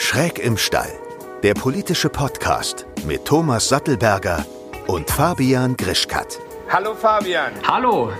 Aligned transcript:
Schräg 0.00 0.38
im 0.38 0.56
Stall, 0.56 0.92
der 1.42 1.54
politische 1.54 2.08
Podcast 2.08 2.86
mit 3.04 3.24
Thomas 3.24 3.68
Sattelberger 3.68 4.46
und 4.86 5.10
Fabian 5.10 5.76
Grischkat. 5.76 6.38
Hallo 6.70 6.94
Fabian. 6.94 7.50
Hallo. 7.66 8.12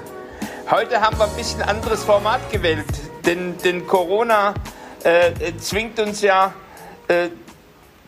Heute 0.68 1.00
haben 1.00 1.16
wir 1.16 1.26
ein 1.26 1.36
bisschen 1.36 1.62
anderes 1.62 2.02
Format 2.02 2.50
gewählt, 2.50 2.84
denn, 3.24 3.56
denn 3.58 3.86
Corona 3.86 4.54
äh, 5.04 5.54
zwingt 5.58 6.00
uns 6.00 6.20
ja 6.20 6.52
äh, 7.06 7.28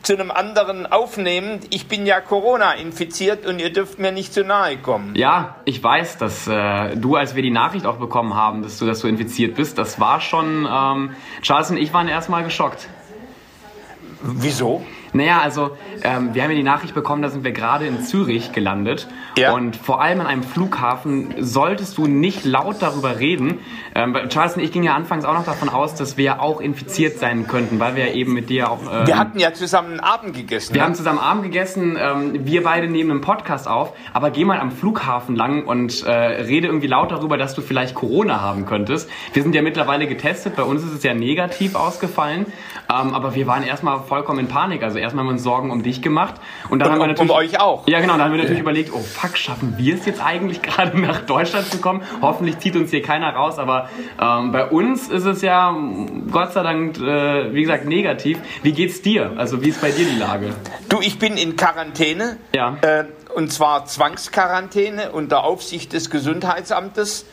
zu 0.02 0.14
einem 0.14 0.32
anderen 0.32 0.86
Aufnehmen. 0.86 1.60
Ich 1.70 1.86
bin 1.86 2.06
ja 2.06 2.20
Corona 2.20 2.72
infiziert 2.72 3.46
und 3.46 3.60
ihr 3.60 3.72
dürft 3.72 4.00
mir 4.00 4.10
nicht 4.10 4.34
zu 4.34 4.44
nahe 4.44 4.78
kommen. 4.78 5.14
Ja, 5.14 5.60
ich 5.64 5.82
weiß, 5.82 6.18
dass 6.18 6.48
äh, 6.48 6.96
du, 6.96 7.14
als 7.14 7.36
wir 7.36 7.42
die 7.44 7.52
Nachricht 7.52 7.86
auch 7.86 7.98
bekommen 7.98 8.34
haben, 8.34 8.62
dass 8.62 8.78
du, 8.78 8.86
dass 8.86 8.98
du 8.98 9.06
infiziert 9.06 9.54
bist, 9.54 9.78
das 9.78 10.00
war 10.00 10.20
schon, 10.20 10.68
ähm, 10.68 11.14
Charles 11.42 11.70
und 11.70 11.76
ich 11.76 11.92
waren 11.92 12.08
erstmal 12.08 12.42
geschockt. 12.42 12.88
Wieso? 14.22 14.82
Naja, 15.12 15.40
also 15.40 15.76
ähm, 16.02 16.34
wir 16.34 16.42
haben 16.42 16.50
ja 16.50 16.56
die 16.56 16.62
Nachricht 16.62 16.94
bekommen, 16.94 17.22
da 17.22 17.28
sind 17.28 17.44
wir 17.44 17.52
gerade 17.52 17.86
in 17.86 18.02
Zürich 18.02 18.52
gelandet. 18.52 19.08
Ja. 19.36 19.52
Und 19.52 19.76
vor 19.76 20.00
allem 20.00 20.20
an 20.20 20.26
einem 20.26 20.42
Flughafen 20.42 21.34
solltest 21.38 21.98
du 21.98 22.06
nicht 22.06 22.44
laut 22.44 22.76
darüber 22.80 23.18
reden. 23.18 23.58
Ähm, 23.94 24.16
Charles 24.28 24.56
und 24.56 24.62
ich 24.62 24.72
gingen 24.72 24.84
ja 24.84 24.94
anfangs 24.94 25.24
auch 25.24 25.34
noch 25.34 25.44
davon 25.44 25.68
aus, 25.68 25.94
dass 25.94 26.16
wir 26.16 26.40
auch 26.40 26.60
infiziert 26.60 27.18
sein 27.18 27.46
könnten, 27.46 27.80
weil 27.80 27.96
wir 27.96 28.06
ja 28.06 28.14
eben 28.14 28.34
mit 28.34 28.50
dir 28.50 28.70
auch... 28.70 28.80
Ähm, 28.82 29.06
Wir 29.06 29.18
hatten 29.18 29.38
ja 29.38 29.52
zusammen 29.52 29.92
einen 29.92 30.00
Abend 30.00 30.34
gegessen. 30.34 30.74
wir 30.74 30.80
ne? 30.80 30.86
haben 30.86 30.94
zusammen 30.94 31.18
Abend 31.18 31.42
gegessen, 31.42 31.98
ähm, 32.00 32.46
wir 32.46 32.62
beide 32.62 32.88
nehmen 32.88 33.10
einen 33.10 33.20
Podcast 33.20 33.66
auf, 33.66 33.92
aber 34.12 34.30
geh 34.30 34.44
mal 34.44 34.60
am 34.60 34.70
Flughafen 34.70 35.34
lang 35.34 35.64
und 35.64 36.04
äh, 36.04 36.10
rede 36.10 36.68
irgendwie 36.68 36.86
laut 36.86 37.10
darüber, 37.10 37.36
dass 37.36 37.54
du 37.54 37.62
vielleicht 37.62 37.94
Corona 37.94 38.40
haben 38.40 38.66
könntest. 38.66 39.10
Wir 39.32 39.42
sind 39.42 39.54
ja 39.54 39.62
mittlerweile 39.62 40.06
getestet, 40.06 40.54
bei 40.56 40.62
uns 40.62 40.84
ist 40.84 40.92
es 40.92 41.02
ja 41.02 41.14
negativ 41.14 41.74
ausgefallen, 41.74 42.46
ähm, 42.88 43.14
aber 43.14 43.34
wir 43.34 43.46
waren 43.46 43.62
erstmal 43.62 44.00
vollkommen 44.00 44.40
in 44.40 44.48
Panik. 44.48 44.82
Also 44.82 44.99
erstmal 45.00 45.22
haben 45.24 45.28
wir 45.28 45.32
uns 45.32 45.42
Sorgen 45.42 45.70
um 45.70 45.82
dich 45.82 46.02
gemacht 46.02 46.34
und 46.68 46.78
dann 46.78 46.88
Und 46.88 46.92
haben 46.92 46.98
wir 47.00 47.02
um- 47.04 47.08
natürlich 47.08 47.30
um 47.30 47.36
euch 47.36 47.60
auch. 47.60 47.88
Ja, 47.88 48.00
genau, 48.00 48.12
dann 48.14 48.22
haben 48.24 48.32
wir 48.32 48.38
natürlich 48.38 48.60
überlegt, 48.60 48.92
oh 48.94 49.00
fuck, 49.00 49.36
schaffen 49.36 49.74
wir 49.76 49.94
es 49.94 50.06
jetzt 50.06 50.22
eigentlich 50.24 50.62
gerade 50.62 50.98
nach 51.00 51.20
Deutschland 51.22 51.66
zu 51.66 51.78
kommen? 51.78 52.02
Hoffentlich 52.22 52.58
zieht 52.58 52.76
uns 52.76 52.90
hier 52.90 53.02
keiner 53.02 53.30
raus, 53.34 53.58
aber 53.58 53.88
ähm, 54.20 54.52
bei 54.52 54.66
uns 54.66 55.08
ist 55.08 55.24
es 55.24 55.42
ja 55.42 55.76
Gott 56.30 56.52
sei 56.52 56.62
Dank, 56.62 56.98
äh, 56.98 57.52
wie 57.54 57.62
gesagt, 57.62 57.86
negativ. 57.86 58.38
Wie 58.62 58.72
geht's 58.72 59.02
dir? 59.02 59.32
Also 59.36 59.62
wie 59.62 59.68
ist 59.70 59.80
bei 59.80 59.90
dir 59.90 60.04
die 60.06 60.18
Lage? 60.18 60.50
Du, 60.88 61.00
ich 61.00 61.18
bin 61.18 61.36
in 61.36 61.56
Quarantäne. 61.56 62.36
Ja. 62.54 62.76
Äh, 62.82 63.04
und 63.34 63.52
zwar 63.52 63.84
Zwangsquarantäne 63.86 65.12
unter 65.12 65.44
Aufsicht 65.44 65.92
des 65.92 66.10
Gesundheitsamtes. 66.10 67.26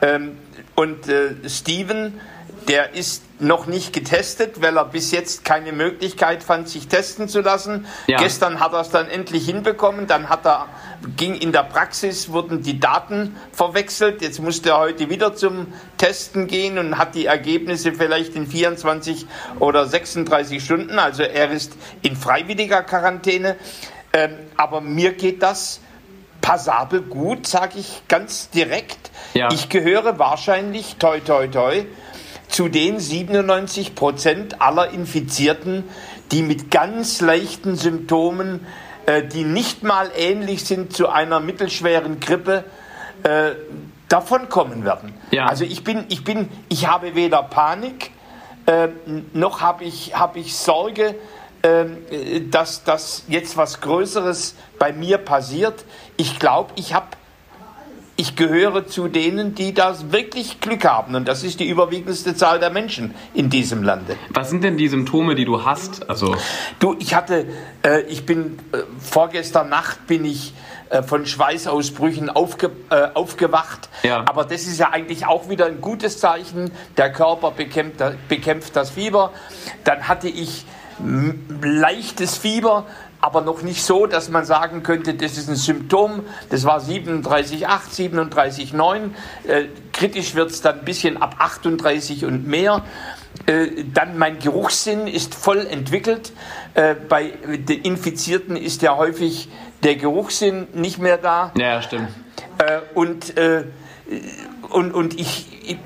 Ähm, 0.00 0.36
und 0.74 1.08
äh, 1.08 1.34
Steven, 1.48 2.20
der 2.68 2.94
ist 2.94 3.22
noch 3.40 3.66
nicht 3.66 3.94
getestet, 3.94 4.60
weil 4.60 4.76
er 4.76 4.84
bis 4.84 5.10
jetzt 5.10 5.44
keine 5.44 5.72
Möglichkeit 5.72 6.42
fand, 6.42 6.68
sich 6.68 6.86
testen 6.86 7.28
zu 7.28 7.40
lassen. 7.40 7.86
Ja. 8.06 8.18
Gestern 8.18 8.60
hat 8.60 8.74
er 8.74 8.80
es 8.80 8.90
dann 8.90 9.08
endlich 9.08 9.46
hinbekommen. 9.46 10.06
Dann 10.06 10.28
hat 10.28 10.46
er, 10.46 10.66
ging 11.16 11.34
in 11.34 11.52
der 11.52 11.62
Praxis, 11.62 12.30
wurden 12.30 12.62
die 12.62 12.78
Daten 12.78 13.36
verwechselt. 13.52 14.20
Jetzt 14.20 14.40
musste 14.40 14.70
er 14.70 14.78
heute 14.80 15.08
wieder 15.08 15.34
zum 15.34 15.72
Testen 15.96 16.46
gehen 16.46 16.78
und 16.78 16.98
hat 16.98 17.14
die 17.14 17.26
Ergebnisse 17.26 17.92
vielleicht 17.94 18.34
in 18.34 18.46
24 18.46 19.26
oder 19.60 19.86
36 19.86 20.62
Stunden. 20.62 20.98
Also 20.98 21.22
er 21.22 21.50
ist 21.50 21.72
in 22.02 22.16
freiwilliger 22.16 22.82
Quarantäne. 22.82 23.56
Ähm, 24.12 24.34
aber 24.56 24.80
mir 24.80 25.12
geht 25.12 25.42
das 25.42 25.80
passabel 26.40 27.02
gut, 27.02 27.46
sage 27.46 27.78
ich 27.78 28.02
ganz 28.08 28.50
direkt. 28.50 29.10
Ja. 29.34 29.48
Ich 29.52 29.68
gehöre 29.68 30.18
wahrscheinlich, 30.18 30.96
toi, 30.96 31.20
toi, 31.20 31.46
toi, 31.48 31.84
zu 32.48 32.68
den 32.68 32.98
97 32.98 33.94
Prozent 33.94 34.60
aller 34.60 34.90
Infizierten, 34.90 35.84
die 36.32 36.42
mit 36.42 36.70
ganz 36.70 37.20
leichten 37.20 37.76
Symptomen, 37.76 38.66
äh, 39.06 39.22
die 39.22 39.44
nicht 39.44 39.82
mal 39.82 40.10
ähnlich 40.16 40.64
sind 40.64 40.92
zu 40.92 41.08
einer 41.08 41.40
mittelschweren 41.40 42.20
Grippe, 42.20 42.64
äh, 43.22 43.52
davonkommen 44.08 44.84
werden. 44.84 45.12
Ja. 45.30 45.46
Also 45.46 45.64
ich 45.64 45.84
bin, 45.84 46.04
ich 46.08 46.24
bin, 46.24 46.48
ich 46.68 46.88
habe 46.88 47.14
weder 47.14 47.42
Panik, 47.42 48.10
äh, 48.66 48.88
noch 49.32 49.60
habe 49.60 49.84
ich, 49.84 50.14
habe 50.14 50.38
ich 50.38 50.56
Sorge, 50.56 51.14
äh, 51.62 51.84
dass, 52.50 52.84
dass 52.84 53.24
jetzt 53.28 53.56
was 53.56 53.80
Größeres 53.80 54.54
bei 54.78 54.92
mir 54.92 55.18
passiert. 55.18 55.84
Ich 56.16 56.38
glaube, 56.38 56.72
ich 56.76 56.94
habe 56.94 57.06
ich 58.20 58.34
gehöre 58.34 58.84
zu 58.84 59.06
denen, 59.06 59.54
die 59.54 59.72
das 59.72 60.10
wirklich 60.10 60.60
Glück 60.60 60.84
haben. 60.84 61.14
Und 61.14 61.28
das 61.28 61.44
ist 61.44 61.60
die 61.60 61.68
überwiegendste 61.68 62.34
Zahl 62.34 62.58
der 62.58 62.70
Menschen 62.70 63.14
in 63.32 63.48
diesem 63.48 63.84
Lande. 63.84 64.16
Was 64.30 64.50
sind 64.50 64.64
denn 64.64 64.76
die 64.76 64.88
Symptome, 64.88 65.36
die 65.36 65.44
du 65.44 65.64
hast? 65.64 66.10
Also, 66.10 66.34
Du, 66.80 66.96
ich 66.98 67.14
hatte, 67.14 67.46
äh, 67.84 68.00
ich 68.08 68.26
bin, 68.26 68.58
äh, 68.72 68.78
vorgestern 68.98 69.68
Nacht 69.68 70.08
bin 70.08 70.24
ich 70.24 70.52
äh, 70.90 71.04
von 71.04 71.26
Schweißausbrüchen 71.26 72.28
aufge, 72.28 72.72
äh, 72.90 73.06
aufgewacht. 73.14 73.88
Ja. 74.02 74.24
Aber 74.26 74.44
das 74.44 74.62
ist 74.62 74.80
ja 74.80 74.90
eigentlich 74.90 75.24
auch 75.24 75.48
wieder 75.48 75.66
ein 75.66 75.80
gutes 75.80 76.18
Zeichen. 76.18 76.72
Der 76.96 77.12
Körper 77.12 77.52
bekämpft, 77.52 78.02
bekämpft 78.28 78.74
das 78.74 78.90
Fieber. 78.90 79.32
Dann 79.84 80.08
hatte 80.08 80.26
ich 80.26 80.64
leichtes 81.60 82.36
Fieber, 82.36 82.86
aber 83.20 83.40
noch 83.40 83.62
nicht 83.62 83.82
so, 83.82 84.06
dass 84.06 84.28
man 84.28 84.44
sagen 84.44 84.82
könnte, 84.82 85.14
das 85.14 85.36
ist 85.36 85.48
ein 85.48 85.56
Symptom. 85.56 86.22
Das 86.50 86.64
war 86.64 86.80
37,8, 86.80 87.66
37,9. 88.12 89.10
Äh, 89.46 89.64
kritisch 89.92 90.34
wird 90.34 90.50
es 90.50 90.60
dann 90.60 90.80
ein 90.80 90.84
bisschen 90.84 91.20
ab 91.20 91.36
38 91.38 92.24
und 92.24 92.46
mehr. 92.46 92.84
Äh, 93.46 93.84
dann 93.92 94.18
mein 94.18 94.38
Geruchssinn 94.38 95.08
ist 95.08 95.34
voll 95.34 95.66
entwickelt. 95.66 96.32
Äh, 96.74 96.94
bei 96.94 97.32
den 97.44 97.82
Infizierten 97.82 98.56
ist 98.56 98.82
ja 98.82 98.96
häufig 98.96 99.48
der 99.82 99.96
Geruchssinn 99.96 100.68
nicht 100.74 100.98
mehr 100.98 101.18
da. 101.18 101.52
ja, 101.56 101.82
stimmt. 101.82 102.08
Und, 102.94 103.34
und, 104.70 104.92
und, 104.92 105.20
ich, 105.20 105.78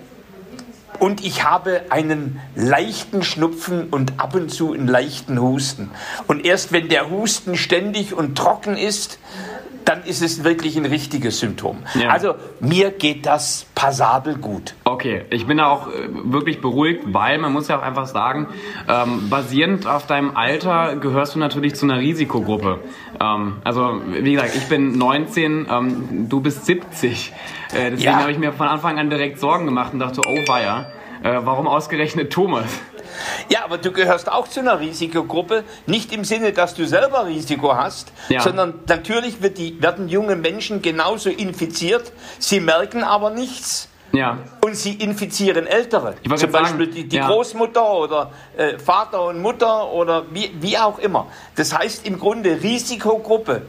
und 1.03 1.25
ich 1.25 1.43
habe 1.43 1.83
einen 1.89 2.41
leichten 2.55 3.25
Schnupfen 3.25 3.89
und 3.89 4.21
ab 4.21 4.37
und 4.37 4.53
zu 4.53 4.73
einen 4.73 4.87
leichten 4.87 5.41
Husten. 5.41 5.91
Und 6.29 6.47
erst 6.47 6.71
wenn 6.71 6.89
der 6.89 7.11
Husten 7.11 7.57
ständig 7.57 8.15
und 8.15 8.39
trocken 8.39 8.77
ist, 8.77 9.19
dann 9.85 10.05
ist 10.05 10.23
es 10.23 10.45
wirklich 10.45 10.77
ein 10.77 10.87
richtiges 10.87 11.41
Symptom. 11.41 11.79
Ja. 11.95 12.09
Also 12.11 12.35
mir 12.61 12.91
geht 12.91 13.27
das 13.27 13.67
passabel 13.75 14.37
gut. 14.37 14.75
Okay, 14.85 15.25
ich 15.31 15.47
bin 15.47 15.59
da 15.59 15.67
auch 15.69 15.89
äh, 15.89 15.93
wirklich 16.11 16.61
beruhigt, 16.61 17.03
weil 17.07 17.39
man 17.39 17.53
muss 17.53 17.69
ja 17.69 17.79
auch 17.79 17.83
einfach 17.83 18.07
sagen, 18.07 18.49
ähm, 18.89 19.29
basierend 19.29 19.87
auf 19.87 20.07
deinem 20.07 20.37
Alter 20.37 20.97
gehörst 20.97 21.35
du 21.35 21.39
natürlich 21.39 21.75
zu 21.75 21.87
einer 21.87 21.99
Risikogruppe. 21.99 22.81
Ähm, 23.21 23.57
also 23.65 24.01
wie 24.09 24.33
gesagt, 24.33 24.55
ich 24.57 24.69
bin 24.69 24.97
19, 24.99 25.67
ähm, 25.71 26.27
du 26.29 26.41
bist 26.41 26.67
70. 26.67 27.33
Äh, 27.73 27.91
deswegen 27.91 28.01
Ja. 28.03 28.21
habe 28.21 28.31
ich 28.33 28.39
mir 28.39 28.53
von 28.53 28.69
Anfang 28.69 28.99
an 28.99 29.11
direkt 29.11 29.39
Sorgen 29.41 29.65
gemacht 29.65 29.93
und 29.93 29.99
dachte, 29.99 30.21
oh 30.27 30.49
weia, 30.49 30.87
äh, 31.23 31.39
warum 31.45 31.67
ausgerechnet 31.69 32.33
Thomas? 32.33 32.67
Ja, 33.49 33.65
aber 33.65 33.79
du 33.79 33.93
gehörst 33.93 34.31
auch 34.31 34.49
zu 34.49 34.61
einer 34.61 34.81
Risikogruppe, 34.81 35.65
nicht 35.87 36.13
im 36.13 36.25
Sinne, 36.25 36.53
dass 36.53 36.75
du 36.75 36.87
selber 36.87 37.27
Risiko 37.27 37.75
hast, 37.75 38.13
Ja. 38.29 38.41
sondern 38.41 38.75
natürlich 38.87 39.37
die, 39.57 39.83
werden 39.83 40.09
junge 40.09 40.37
Menschen 40.37 40.83
genauso 40.83 41.31
infiziert, 41.31 42.13
sie 42.39 42.61
merken 42.61 43.03
aber 43.03 43.31
nichts. 43.31 43.89
Ja, 44.15 44.39
Und 44.61 44.77
sie 44.77 44.93
infizieren 44.93 45.67
Ältere. 45.67 46.17
Zum 46.23 46.37
gerade 46.37 46.47
Beispiel 46.49 46.85
sagen, 46.85 46.93
die, 46.95 47.09
die 47.09 47.17
ja. 47.17 47.29
Großmutter 47.29 47.95
oder 47.95 48.31
äh, 48.59 48.79
Vater 48.79 49.25
und 49.25 49.41
Mutter 49.41 49.91
oder 49.91 50.25
wie, 50.31 50.51
wie 50.61 50.77
auch 50.77 50.99
immer. 50.99 51.29
Das 51.57 51.77
heißt 51.77 52.07
im 52.07 52.19
Grunde, 52.19 52.63
Risikogruppe 52.63 53.63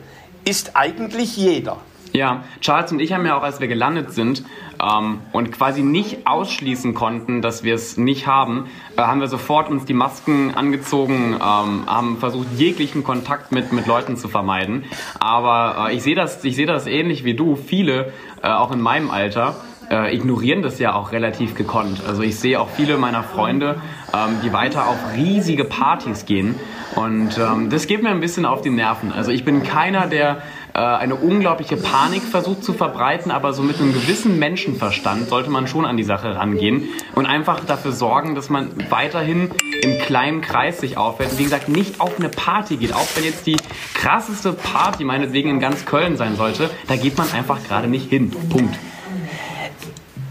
ist 0.43 0.71
eigentlich 0.73 1.37
jeder. 1.37 1.77
Ja, 2.13 2.43
Charles 2.61 2.91
und 2.91 2.99
ich 2.99 3.11
haben 3.11 3.25
ja 3.25 3.35
auch, 3.35 3.41
als 3.41 3.59
wir 3.59 3.67
gelandet 3.67 4.11
sind 4.11 4.43
ähm, 4.79 5.21
und 5.31 5.51
quasi 5.51 5.81
nicht 5.81 6.27
ausschließen 6.27 6.93
konnten, 6.93 7.41
dass 7.41 7.63
wir 7.63 7.73
es 7.73 7.97
nicht 7.97 8.27
haben, 8.27 8.67
äh, 8.95 9.01
haben 9.01 9.19
wir 9.19 9.27
sofort 9.27 9.67
uns 9.67 9.85
die 9.85 9.95
Masken 9.95 10.53
angezogen, 10.53 11.33
ähm, 11.33 11.83
haben 11.87 12.17
versucht, 12.19 12.49
jeglichen 12.55 13.03
Kontakt 13.03 13.51
mit, 13.51 13.73
mit 13.73 13.87
Leuten 13.87 14.15
zu 14.15 14.27
vermeiden. 14.27 14.85
Aber 15.19 15.89
äh, 15.89 15.95
ich 15.95 16.03
sehe 16.03 16.13
das, 16.13 16.39
sehe 16.43 16.67
das 16.67 16.85
ähnlich 16.85 17.23
wie 17.23 17.33
du. 17.33 17.55
Viele, 17.55 18.13
äh, 18.43 18.47
auch 18.47 18.71
in 18.71 18.79
meinem 18.79 19.09
Alter, 19.09 19.55
äh, 19.89 20.15
ignorieren 20.15 20.61
das 20.61 20.77
ja 20.77 20.93
auch 20.93 21.11
relativ 21.13 21.55
gekonnt. 21.55 22.03
Also 22.07 22.21
ich 22.21 22.39
sehe 22.39 22.59
auch 22.59 22.69
viele 22.69 22.97
meiner 22.97 23.23
Freunde, 23.23 23.81
ähm, 24.13 24.37
die 24.43 24.53
weiter 24.53 24.87
auf 24.87 24.97
riesige 25.15 25.65
Partys 25.65 26.25
gehen. 26.25 26.55
Und 26.95 27.39
ähm, 27.39 27.69
das 27.71 27.87
geht 27.87 28.03
mir 28.03 28.09
ein 28.09 28.19
bisschen 28.19 28.45
auf 28.45 28.61
die 28.61 28.69
Nerven. 28.69 29.11
Also 29.11 29.31
ich 29.31 29.43
bin 29.45 29.63
keiner, 29.63 30.05
der 30.07 30.43
äh, 30.73 30.79
eine 30.79 31.15
unglaubliche 31.15 31.77
Panik 31.77 32.23
versucht 32.23 32.63
zu 32.63 32.73
verbreiten, 32.73 33.31
aber 33.31 33.53
so 33.53 33.61
mit 33.61 33.79
einem 33.79 33.93
gewissen 33.93 34.39
Menschenverstand 34.39 35.29
sollte 35.29 35.49
man 35.49 35.67
schon 35.67 35.85
an 35.85 35.97
die 35.97 36.03
Sache 36.03 36.35
rangehen 36.35 36.89
und 37.15 37.25
einfach 37.25 37.63
dafür 37.65 37.91
sorgen, 37.91 38.35
dass 38.35 38.49
man 38.49 38.71
weiterhin 38.89 39.51
im 39.81 39.99
kleinen 39.99 40.41
Kreis 40.41 40.79
sich 40.79 40.97
aufhält. 40.97 41.31
Und 41.31 41.39
wie 41.39 41.43
gesagt, 41.43 41.69
nicht 41.69 42.01
auf 42.01 42.19
eine 42.19 42.29
Party 42.29 42.77
geht. 42.77 42.93
Auch 42.93 43.07
wenn 43.15 43.23
jetzt 43.23 43.45
die 43.45 43.57
krasseste 43.93 44.53
Party 44.53 45.03
meinetwegen 45.03 45.49
in 45.49 45.59
ganz 45.59 45.85
Köln 45.85 46.17
sein 46.17 46.35
sollte, 46.35 46.69
da 46.87 46.95
geht 46.95 47.17
man 47.17 47.31
einfach 47.31 47.63
gerade 47.63 47.87
nicht 47.87 48.09
hin. 48.09 48.31
Punkt. 48.49 48.77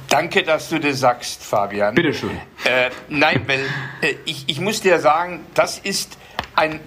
Danke, 0.08 0.42
dass 0.42 0.68
du 0.68 0.78
das 0.78 1.00
sagst, 1.00 1.42
Fabian. 1.42 1.94
Bitteschön. 1.94 2.32
Äh, 2.64 2.90
nein, 3.08 3.42
weil 3.46 3.60
äh, 4.02 4.14
ich, 4.26 4.44
ich 4.46 4.60
muss 4.60 4.82
dir 4.82 4.98
sagen, 4.98 5.40
das 5.54 5.78
ist 5.78 6.18
ein, 6.54 6.80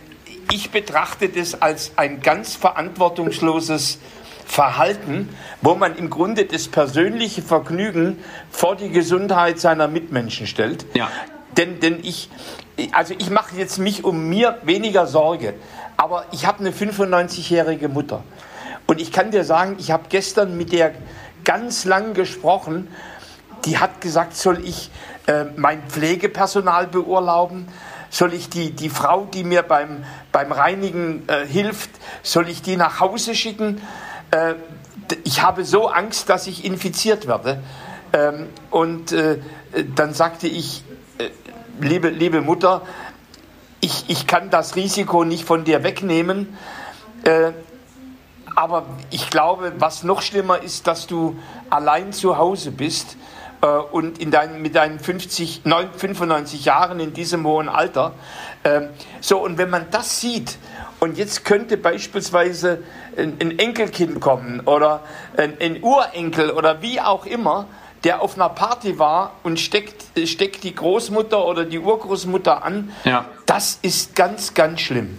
ich 0.52 0.72
betrachte 0.72 1.30
das 1.30 1.62
als 1.62 1.94
ein 1.96 2.22
ganz 2.22 2.56
verantwortungsloses 2.56 4.00
Verhalten, 4.46 5.30
wo 5.62 5.76
man 5.76 5.96
im 5.96 6.10
Grunde 6.10 6.46
das 6.46 6.68
persönliche 6.68 7.42
Vergnügen 7.42 8.24
vor 8.52 8.76
die 8.76 8.90
Gesundheit 8.90 9.60
seiner 9.60 9.88
Mitmenschen 9.88 10.48
stellt. 10.48 10.86
Ja. 10.94 11.10
Denn, 11.58 11.80
denn 11.80 12.00
ich, 12.04 12.30
also 12.92 13.16
ich 13.18 13.30
mache 13.30 13.56
jetzt 13.56 13.80
mich 13.80 14.04
um 14.04 14.30
mir 14.30 14.60
weniger 14.64 15.08
Sorge, 15.08 15.56
aber 15.98 16.26
ich 16.32 16.46
habe 16.46 16.60
eine 16.60 16.72
95-jährige 16.72 17.90
Mutter. 17.90 18.24
Und 18.88 19.02
ich 19.02 19.12
kann 19.12 19.32
dir 19.32 19.44
sagen, 19.44 19.78
ich 19.80 19.92
habe 19.92 20.04
gestern 20.10 20.58
mit 20.58 20.72
der 20.72 20.94
ganz 21.44 21.86
lang 21.86 22.14
gesprochen. 22.14 22.88
Die 23.66 23.80
hat 23.80 24.02
gesagt, 24.02 24.36
soll 24.36 24.64
ich 24.64 24.92
äh, 25.26 25.46
mein 25.56 25.82
Pflegepersonal 25.88 26.88
beurlauben? 26.88 27.68
Soll 28.16 28.34
ich 28.34 28.48
die, 28.48 28.72
die 28.72 28.88
Frau, 28.88 29.26
die 29.26 29.44
mir 29.44 29.62
beim, 29.62 30.06
beim 30.32 30.54
Reinigen 30.54 31.28
äh, 31.28 31.46
hilft, 31.46 31.90
soll 32.24 32.48
ich 32.48 32.62
die 32.62 32.78
nach 32.78 33.02
Hause 33.02 33.36
schicken? 33.36 33.82
Äh, 34.32 34.54
ich 35.26 35.42
habe 35.42 35.66
so 35.66 35.90
Angst, 35.90 36.30
dass 36.30 36.48
ich 36.48 36.64
infiziert 36.64 37.28
werde. 37.28 37.62
Ähm, 38.14 38.48
und 38.72 39.12
äh, 39.12 39.40
dann 39.98 40.14
sagte 40.14 40.48
ich, 40.48 40.86
äh, 41.18 41.30
liebe, 41.82 42.08
liebe 42.08 42.40
Mutter, 42.40 42.84
ich, 43.82 44.06
ich 44.08 44.28
kann 44.28 44.50
das 44.50 44.78
Risiko 44.78 45.26
nicht 45.26 45.44
von 45.44 45.66
dir 45.66 45.84
wegnehmen. 45.84 46.58
Äh, 47.26 47.52
aber 48.56 48.86
ich 49.10 49.30
glaube, 49.30 49.74
was 49.78 50.04
noch 50.04 50.22
schlimmer 50.22 50.64
ist, 50.64 50.88
dass 50.88 51.06
du 51.06 51.38
allein 51.70 52.14
zu 52.14 52.38
Hause 52.38 52.72
bist 52.72 53.18
und 53.68 54.20
in 54.20 54.32
dein, 54.32 54.62
mit 54.62 54.76
deinen 54.76 55.00
50, 55.00 55.62
95 55.64 56.66
Jahren 56.66 57.00
in 57.00 57.14
diesem 57.14 57.46
hohen 57.46 57.70
Alter. 57.70 58.14
Äh, 58.64 58.82
so, 59.22 59.40
und 59.44 59.58
wenn 59.58 59.70
man 59.70 59.88
das 59.92 60.20
sieht, 60.22 60.58
und 61.00 61.18
jetzt 61.18 61.44
könnte 61.46 61.78
beispielsweise 61.78 62.82
ein, 63.18 63.38
ein 63.42 63.60
Enkelkind 63.60 64.20
kommen 64.22 64.62
oder 64.62 65.02
ein, 65.38 65.54
ein 65.60 65.84
Urenkel 65.84 66.50
oder 66.52 66.82
wie 66.82 67.00
auch 67.02 67.26
immer, 67.26 67.68
der 68.04 68.22
auf 68.22 68.36
einer 68.36 68.50
Party 68.50 68.98
war 69.00 69.34
und 69.44 69.60
steckt, 69.60 70.06
steckt 70.26 70.64
die 70.64 70.74
Großmutter 70.74 71.44
oder 71.46 71.66
die 71.66 71.80
Urgroßmutter 71.80 72.64
an, 72.64 72.92
Ja. 73.04 73.26
das 73.46 73.80
ist 73.82 74.16
ganz, 74.16 74.54
ganz 74.54 74.80
schlimm. 74.82 75.18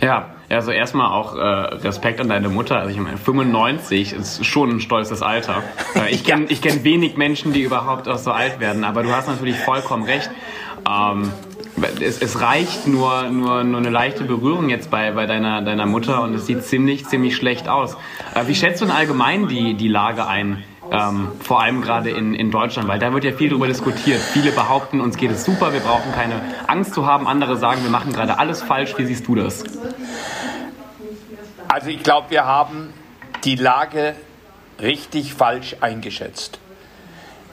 Ja, 0.00 0.35
also 0.48 0.70
erstmal 0.70 1.10
auch 1.12 1.34
äh, 1.34 1.40
Respekt 1.40 2.20
an 2.20 2.28
deine 2.28 2.48
Mutter. 2.48 2.76
Also 2.78 2.90
ich 2.90 2.98
meine, 2.98 3.16
95 3.16 4.12
ist 4.12 4.46
schon 4.46 4.70
ein 4.70 4.80
stolzes 4.80 5.22
Alter. 5.22 5.62
Äh, 5.94 6.12
ich 6.12 6.24
kenne 6.24 6.46
ich 6.48 6.62
kenn 6.62 6.84
wenig 6.84 7.16
Menschen, 7.16 7.52
die 7.52 7.62
überhaupt 7.62 8.08
auch 8.08 8.18
so 8.18 8.32
alt 8.32 8.60
werden, 8.60 8.84
aber 8.84 9.02
du 9.02 9.10
hast 9.10 9.28
natürlich 9.28 9.58
vollkommen 9.58 10.04
recht. 10.04 10.30
Ähm, 10.88 11.32
es, 12.00 12.22
es 12.22 12.40
reicht 12.40 12.86
nur, 12.86 13.24
nur, 13.24 13.64
nur 13.64 13.80
eine 13.80 13.90
leichte 13.90 14.24
Berührung 14.24 14.68
jetzt 14.70 14.90
bei, 14.90 15.10
bei 15.12 15.26
deiner, 15.26 15.62
deiner 15.62 15.86
Mutter 15.86 16.22
und 16.22 16.34
es 16.34 16.46
sieht 16.46 16.62
ziemlich, 16.64 17.06
ziemlich 17.06 17.36
schlecht 17.36 17.68
aus. 17.68 17.96
Äh, 18.34 18.46
wie 18.46 18.54
schätzt 18.54 18.80
du 18.80 18.86
denn 18.86 18.94
allgemein 18.94 19.48
die, 19.48 19.74
die 19.74 19.88
Lage 19.88 20.26
ein? 20.26 20.64
Ähm, 20.90 21.32
vor 21.40 21.60
allem 21.60 21.82
gerade 21.82 22.10
in, 22.10 22.34
in 22.34 22.52
Deutschland, 22.52 22.86
weil 22.86 23.00
da 23.00 23.12
wird 23.12 23.24
ja 23.24 23.32
viel 23.32 23.48
darüber 23.48 23.66
diskutiert. 23.66 24.20
Viele 24.20 24.52
behaupten, 24.52 25.00
uns 25.00 25.16
geht 25.16 25.32
es 25.32 25.44
super, 25.44 25.72
wir 25.72 25.80
brauchen 25.80 26.12
keine 26.12 26.40
Angst 26.68 26.94
zu 26.94 27.06
haben. 27.06 27.26
Andere 27.26 27.56
sagen, 27.56 27.82
wir 27.82 27.90
machen 27.90 28.12
gerade 28.12 28.38
alles 28.38 28.62
falsch. 28.62 28.94
Wie 28.96 29.04
siehst 29.04 29.26
du 29.26 29.34
das? 29.34 29.64
Also 31.68 31.88
ich 31.88 32.02
glaube, 32.02 32.30
wir 32.30 32.44
haben 32.44 32.92
die 33.44 33.56
Lage 33.56 34.14
richtig 34.80 35.34
falsch 35.34 35.76
eingeschätzt. 35.80 36.58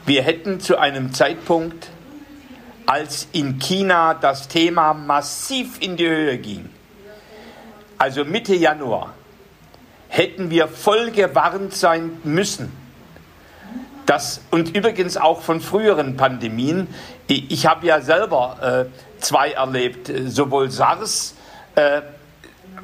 Wir 0.06 0.22
hätten 0.22 0.60
zu 0.60 0.78
einem 0.78 1.12
Zeitpunkt, 1.12 1.88
als 2.86 3.28
in 3.32 3.58
China 3.58 4.14
das 4.14 4.48
Thema 4.48 4.92
massiv 4.92 5.80
in 5.80 5.96
die 5.96 6.06
Höhe 6.06 6.38
ging, 6.38 6.68
also 7.96 8.24
Mitte 8.24 8.54
Januar, 8.54 9.14
hätten 10.08 10.50
wir 10.50 10.68
voll 10.68 11.10
gewarnt 11.10 11.74
sein 11.74 12.18
müssen. 12.22 12.70
Das, 14.06 14.42
und 14.50 14.76
übrigens 14.76 15.16
auch 15.16 15.40
von 15.40 15.60
früheren 15.60 16.16
Pandemien. 16.16 16.88
Ich, 17.26 17.66
habe 17.66 17.86
ja 17.86 18.02
selber 18.02 18.88
äh, 18.90 19.20
zwei 19.22 19.52
erlebt, 19.52 20.10
äh, 20.10 20.28
sowohl 20.28 20.70
SARS 20.70 21.34
äh, 21.74 22.02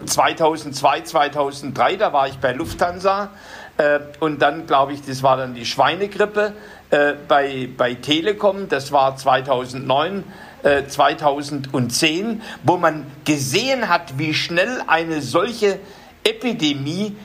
2002, 0.04 1.02
2003, 1.02 1.96
da 1.96 2.12
war 2.12 2.28
ich 2.28 2.38
bei 2.38 2.52
Lufthansa 2.52 3.30
äh, 3.76 4.00
und 4.20 4.40
dann, 4.42 4.66
glaube 4.66 4.92
ich, 4.92 5.02
das 5.02 5.22
war 5.22 5.36
dann 5.36 5.54
die 5.54 5.66
Schweinegrippe 5.66 6.52
äh, 6.90 7.14
bei, 7.28 7.68
bei 7.76 7.94
Telekom, 7.94 8.68
das 8.68 8.92
war 8.92 9.16
2009, 9.16 10.24
äh, 10.62 10.84
2010, 10.86 12.42
wo 12.62 12.76
man 12.76 13.06
gesehen 13.24 13.88
hat, 13.88 14.18
wie 14.18 14.34
schnell 14.34 14.82
eine 14.86 15.22
solche 15.22 15.78
Epidemie 16.24 17.16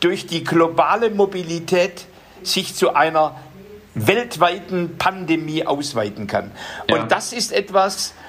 durch 0.00 0.26
die 0.26 0.44
globale 0.44 1.10
Mobilität 1.10 2.06
sich 2.42 2.74
zu 2.74 2.94
einer 2.94 3.36
weltweiten 3.94 4.96
Pandemie 4.98 5.66
ausweiten 5.66 6.26
kann. 6.26 6.50
Ja. 6.88 6.96
Und 6.96 7.12
das 7.12 7.32
ist 7.32 7.52
etwas, 7.52 8.10
äh, 8.10 8.21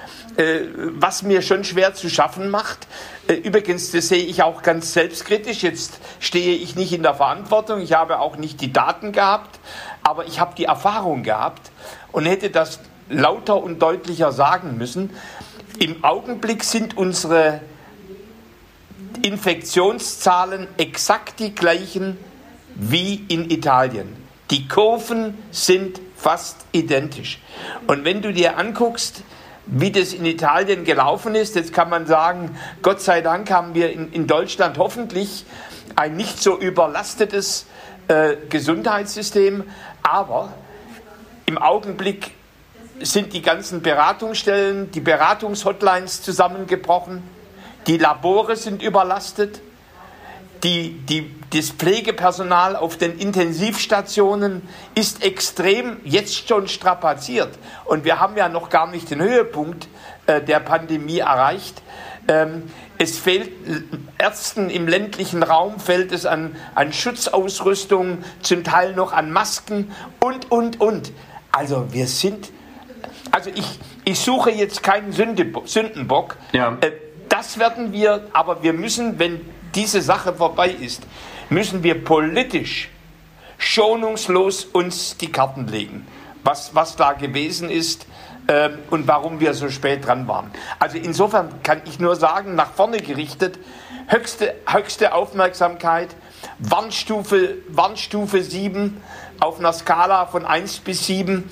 was 0.98 1.22
mir 1.22 1.42
schon 1.42 1.64
schwer 1.64 1.94
zu 1.94 2.10
schaffen 2.10 2.50
macht. 2.50 2.88
Äh, 3.28 3.34
Übrigens, 3.34 3.92
das 3.92 4.08
sehe 4.08 4.24
ich 4.24 4.42
auch 4.42 4.62
ganz 4.62 4.92
selbstkritisch. 4.92 5.62
Jetzt 5.62 6.00
stehe 6.18 6.56
ich 6.56 6.74
nicht 6.76 6.92
in 6.92 7.02
der 7.02 7.14
Verantwortung. 7.14 7.80
Ich 7.80 7.92
habe 7.92 8.18
auch 8.18 8.36
nicht 8.36 8.60
die 8.60 8.72
Daten 8.72 9.12
gehabt, 9.12 9.60
aber 10.02 10.26
ich 10.26 10.40
habe 10.40 10.54
die 10.56 10.64
Erfahrung 10.64 11.22
gehabt 11.22 11.70
und 12.12 12.26
hätte 12.26 12.50
das 12.50 12.80
lauter 13.08 13.62
und 13.62 13.80
deutlicher 13.80 14.32
sagen 14.32 14.76
müssen. 14.76 15.10
Im 15.78 16.02
Augenblick 16.02 16.64
sind 16.64 16.96
unsere 16.96 17.60
Infektionszahlen 19.22 20.68
exakt 20.78 21.40
die 21.40 21.54
gleichen 21.54 22.18
wie 22.74 23.24
in 23.28 23.50
Italien. 23.50 24.16
Die 24.50 24.68
Kurven 24.68 25.38
sind 25.50 26.00
fast 26.16 26.58
identisch. 26.72 27.38
Und 27.86 28.04
wenn 28.04 28.22
du 28.22 28.32
dir 28.32 28.58
anguckst, 28.58 29.22
wie 29.66 29.90
das 29.90 30.12
in 30.12 30.24
Italien 30.24 30.84
gelaufen 30.84 31.34
ist, 31.34 31.54
jetzt 31.54 31.72
kann 31.72 31.88
man 31.88 32.06
sagen, 32.06 32.56
Gott 32.82 33.00
sei 33.00 33.20
Dank 33.20 33.50
haben 33.50 33.74
wir 33.74 33.92
in, 33.92 34.12
in 34.12 34.26
Deutschland 34.26 34.78
hoffentlich 34.78 35.44
ein 35.96 36.16
nicht 36.16 36.42
so 36.42 36.58
überlastetes 36.58 37.66
äh, 38.08 38.36
Gesundheitssystem, 38.48 39.64
aber 40.02 40.52
im 41.46 41.58
Augenblick 41.58 42.32
sind 43.00 43.32
die 43.32 43.42
ganzen 43.42 43.82
Beratungsstellen, 43.82 44.90
die 44.90 45.00
Beratungshotlines 45.00 46.22
zusammengebrochen, 46.22 47.22
die 47.86 47.98
Labore 47.98 48.56
sind 48.56 48.82
überlastet, 48.82 49.60
die, 50.64 50.92
die, 50.92 51.30
das 51.50 51.70
Pflegepersonal 51.70 52.74
auf 52.74 52.96
den 52.96 53.18
Intensivstationen 53.18 54.62
ist 54.94 55.22
extrem 55.22 55.98
jetzt 56.04 56.48
schon 56.48 56.66
strapaziert. 56.68 57.50
Und 57.84 58.04
wir 58.04 58.18
haben 58.18 58.36
ja 58.36 58.48
noch 58.48 58.70
gar 58.70 58.90
nicht 58.90 59.10
den 59.10 59.20
Höhepunkt 59.20 59.86
äh, 60.26 60.40
der 60.40 60.60
Pandemie 60.60 61.18
erreicht. 61.18 61.82
Ähm, 62.26 62.64
es 62.96 63.18
fehlt 63.18 63.50
Ärzten 64.18 64.70
im 64.70 64.88
ländlichen 64.88 65.42
Raum, 65.42 65.78
fehlt 65.78 66.12
es 66.12 66.24
an, 66.24 66.56
an 66.74 66.92
Schutzausrüstung, 66.92 68.24
zum 68.40 68.64
Teil 68.64 68.94
noch 68.94 69.12
an 69.12 69.30
Masken 69.30 69.92
und, 70.20 70.50
und, 70.50 70.80
und. 70.80 71.12
Also 71.52 71.92
wir 71.92 72.06
sind, 72.06 72.50
also 73.30 73.50
ich, 73.54 73.78
ich 74.04 74.18
suche 74.18 74.50
jetzt 74.50 74.82
keinen 74.82 75.12
Sünde- 75.12 75.52
Sündenbock. 75.66 76.36
Ja. 76.52 76.78
Äh, 76.80 76.92
das 77.28 77.58
werden 77.58 77.92
wir, 77.92 78.28
aber 78.32 78.62
wir 78.62 78.72
müssen, 78.72 79.18
wenn 79.18 79.40
diese 79.74 80.02
Sache 80.02 80.34
vorbei 80.34 80.70
ist, 80.70 81.02
müssen 81.50 81.82
wir 81.82 82.02
politisch 82.04 82.90
schonungslos 83.58 84.64
uns 84.64 85.16
die 85.16 85.30
Karten 85.30 85.66
legen, 85.66 86.06
was, 86.42 86.74
was 86.74 86.96
da 86.96 87.12
gewesen 87.12 87.70
ist 87.70 88.06
ähm, 88.48 88.78
und 88.90 89.08
warum 89.08 89.40
wir 89.40 89.54
so 89.54 89.70
spät 89.70 90.06
dran 90.06 90.28
waren. 90.28 90.50
Also 90.78 90.98
insofern 90.98 91.62
kann 91.62 91.82
ich 91.86 91.98
nur 91.98 92.16
sagen, 92.16 92.54
nach 92.54 92.72
vorne 92.72 92.98
gerichtet, 92.98 93.58
höchste, 94.06 94.54
höchste 94.66 95.14
Aufmerksamkeit, 95.14 96.14
Warnstufe, 96.58 97.56
Warnstufe 97.68 98.42
7 98.42 99.00
auf 99.40 99.58
einer 99.58 99.72
Skala 99.72 100.26
von 100.26 100.44
1 100.44 100.80
bis 100.80 101.06
7. 101.06 101.44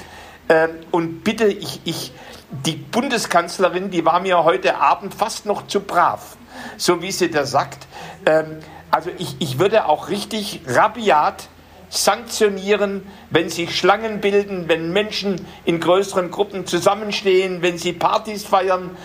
Ähm, 0.48 0.70
und 0.90 1.24
bitte, 1.24 1.46
ich, 1.46 1.80
ich, 1.84 2.12
die 2.52 2.76
Bundeskanzlerin, 2.76 3.90
die 3.90 4.04
war 4.04 4.20
mir 4.20 4.44
heute 4.44 4.76
Abend 4.76 5.14
fast 5.14 5.46
noch 5.46 5.66
zu 5.66 5.80
brav, 5.80 6.36
so 6.76 7.02
wie 7.02 7.10
sie 7.10 7.30
das 7.30 7.50
sagt. 7.50 7.86
Ähm, 8.26 8.58
also 8.90 9.10
ich, 9.18 9.36
ich 9.38 9.58
würde 9.58 9.86
auch 9.86 10.10
richtig 10.10 10.60
rabiat 10.66 11.48
sanktionieren, 11.88 13.06
wenn 13.30 13.48
sich 13.48 13.76
Schlangen 13.76 14.20
bilden, 14.20 14.68
wenn 14.68 14.92
Menschen 14.92 15.46
in 15.64 15.80
größeren 15.80 16.30
Gruppen 16.30 16.66
zusammenstehen, 16.66 17.62
wenn 17.62 17.78
sie 17.78 17.92
Partys 17.92 18.44
feiern. 18.44 18.96